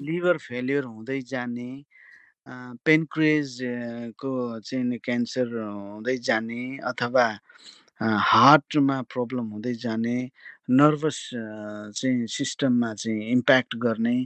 लिभर 0.08 0.36
फेलियर 0.38 0.84
हुँदै 0.84 1.20
जाने 1.32 1.70
पेनक्रेजको 2.84 4.32
चाहिँ 4.60 4.98
क्यान्सर 5.04 5.48
हुँदै 5.58 6.16
जाने 6.28 6.60
अथवा 6.90 7.26
हार्टमा 8.30 8.96
प्रब्लम 9.12 9.46
हुँदै 9.54 9.74
जाने 9.84 10.16
नर्भस 10.68 11.18
चाहिँ 11.98 12.26
सिस्टममा 12.36 12.92
चाहिँ 12.94 13.30
इम्प्याक्ट 13.32 13.76
गर्ने 13.84 14.16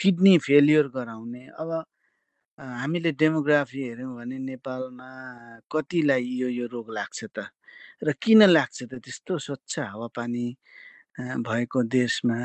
किडनी 0.00 0.36
फेलियर 0.46 0.86
गराउने। 0.96 1.44
अब 1.60 1.70
हामीले 2.58 3.10
डेमोग्राफी 3.20 3.80
हेऱ्यौँ 3.88 4.14
भने 4.16 4.38
नेपालमा 4.38 5.08
कतिलाई 5.72 6.24
यो 6.40 6.48
यो 6.48 6.66
रोग 6.72 6.90
लाग्छ 6.94 7.24
त? 7.36 7.38
र 8.04 8.12
किन 8.22 8.42
लाग्छ 8.56 8.78
त? 8.90 8.92
त्यस्तो 9.04 9.38
स्वच्छ 9.46 9.72
हावापानी 9.90 10.46
भएको 11.48 11.82
देशमा 11.96 12.38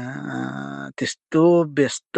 त्यस्तो 0.98 1.44
व्यस्त। 1.78 2.18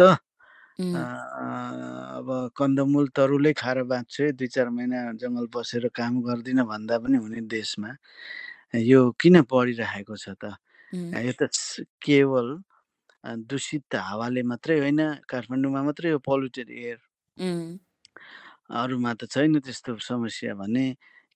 अब 2.18 2.28
कन्दमूल 2.58 3.06
तरुलै 3.16 3.52
खाएर 3.60 3.82
बाँच्छु 3.92 4.22
दुई 4.38 4.48
चार 4.54 4.68
महिना 4.76 4.98
जङ्गल 5.20 5.46
बसेर 5.54 5.84
काम 5.98 6.12
गर्दिनँ 6.26 6.64
भन्दा 6.72 6.96
पनि 7.02 7.16
हुने 7.24 7.40
देशमा। 7.56 7.90
यो 8.90 9.00
किन 9.20 9.34
बढिरहेको 9.52 10.16
छ 10.16 10.28
त? 10.42 10.56
यो 10.92 11.32
त 11.40 11.42
केवल 12.04 12.48
दूषित 13.50 13.94
हावाले 13.94 14.42
मात्रै 14.50 14.78
होइन 14.80 15.00
काठमाडौँमा 15.30 15.80
मात्रै 15.88 16.10
हो 16.12 16.18
पोल्युटेड 16.28 16.68
एयर 16.70 16.98
अरूमा 18.82 19.12
त 19.20 19.22
छैन 19.32 19.58
त्यस्तो 19.64 19.96
समस्या 20.00 20.54
भने 20.60 20.86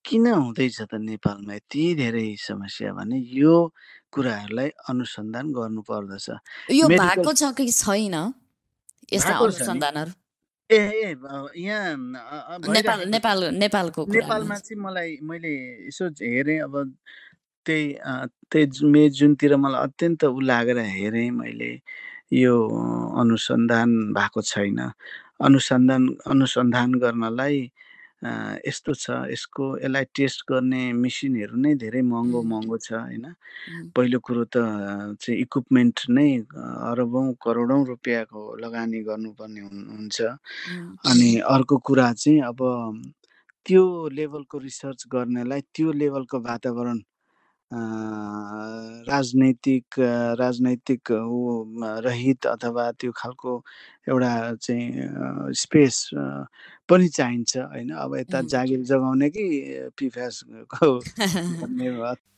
किन 0.05 0.27
हुँदैछ 0.27 0.79
त 0.91 0.95
नेपालमा 1.03 1.55
यति 1.55 1.85
धेरै 2.01 2.29
समस्या 2.39 2.93
भने 2.99 3.17
यो 3.41 3.55
कुराहरूलाई 4.13 4.71
अनुसन्धान 4.91 5.47
गर्नु 5.57 5.83
पर्दछ। 5.89 6.27
यो 6.71 6.87
भएको 6.89 7.33
छ 7.33 7.51
कि 7.57 7.65
छैन? 7.73 8.15
यस्ता 9.13 9.35
अनुसन्धानहरू? 9.39 10.13
ए 10.71 11.15
यहाँ 11.59 11.95
नेपाल 12.77 13.01
नेपाल 13.09 13.39
नेपालको 13.55 14.01
नेपालमा 14.11 14.57
चाहिँ 14.59 14.81
मलाई 14.83 15.11
मैले 15.23 15.53
यसो 15.89 16.05
हेरेँ 16.23 16.59
अब 16.67 16.75
त्यही 17.67 17.87
त्यही 18.51 18.87
मे 18.93 19.03
जुनतिर 19.19 19.53
मलाई 19.63 19.81
अत्यन्त 19.87 20.21
उ 20.25 20.41
लागेर 20.51 20.79
हेरेँ 20.97 21.31
मैले 21.41 21.71
यो 22.43 22.55
अनुसन्धान 23.21 23.91
भएको 24.17 24.41
छैन। 24.51 24.79
अनुसन्धान 25.47 26.03
अनुसन्धान 26.33 26.91
गर्नलाई 27.03 27.57
यस्तो 28.67 28.93
छ 29.03 29.05
यसको 29.31 29.65
यसलाई 29.85 30.05
टेस्ट 30.17 30.39
गर्ने 30.51 30.83
मेसिनहरू 31.03 31.57
नै 31.65 31.73
धेरै 31.83 32.03
महँगो 32.13 32.41
महँगो 32.53 32.77
छ 32.87 32.89
होइन। 32.97 33.27
पहिलो 33.95 34.19
कुरो 34.27 34.45
त 34.55 34.57
चाहिँ 35.21 35.37
इक्विपमेन्ट 35.45 35.97
नै 36.17 36.29
अरबौँ 36.91 37.27
करोडौँ 37.45 37.83
रुपियाँको 37.93 38.41
लगानी 38.65 39.01
गर्नुपर्ने 39.09 39.61
हुन्छ। 39.61 40.17
अनि 41.11 41.29
अर्को 41.55 41.77
कुरा 41.87 42.09
चाहिँ 42.23 42.41
अब 42.51 42.59
त्यो 43.67 43.85
लेभलको 44.19 44.57
रिसर्च 44.59 45.05
गर्नेलाई 45.13 45.61
त्यो 45.75 45.93
लेभलको 45.93 46.37
वातावरण 46.49 46.99
राजनैतिक 49.09 49.99
राजनैतिक 50.39 51.11
ऊ 51.11 51.65
रहित 52.01 52.47
अथवा 52.47 52.91
त्यो 52.93 53.13
खालको 53.17 53.53
एउटा 54.09 54.31
चाहिँ 54.57 55.53
स्पेस 55.57 56.09
पनि 56.89 57.09
चाहिन्छ 57.09 57.57
होइन? 57.57 57.91
अब 57.95 58.17
यता 58.17 58.41
जागिर 58.47 58.83
जगाउने 58.85 59.31
कि 59.31 59.45
पिफ्यासको 59.99 60.91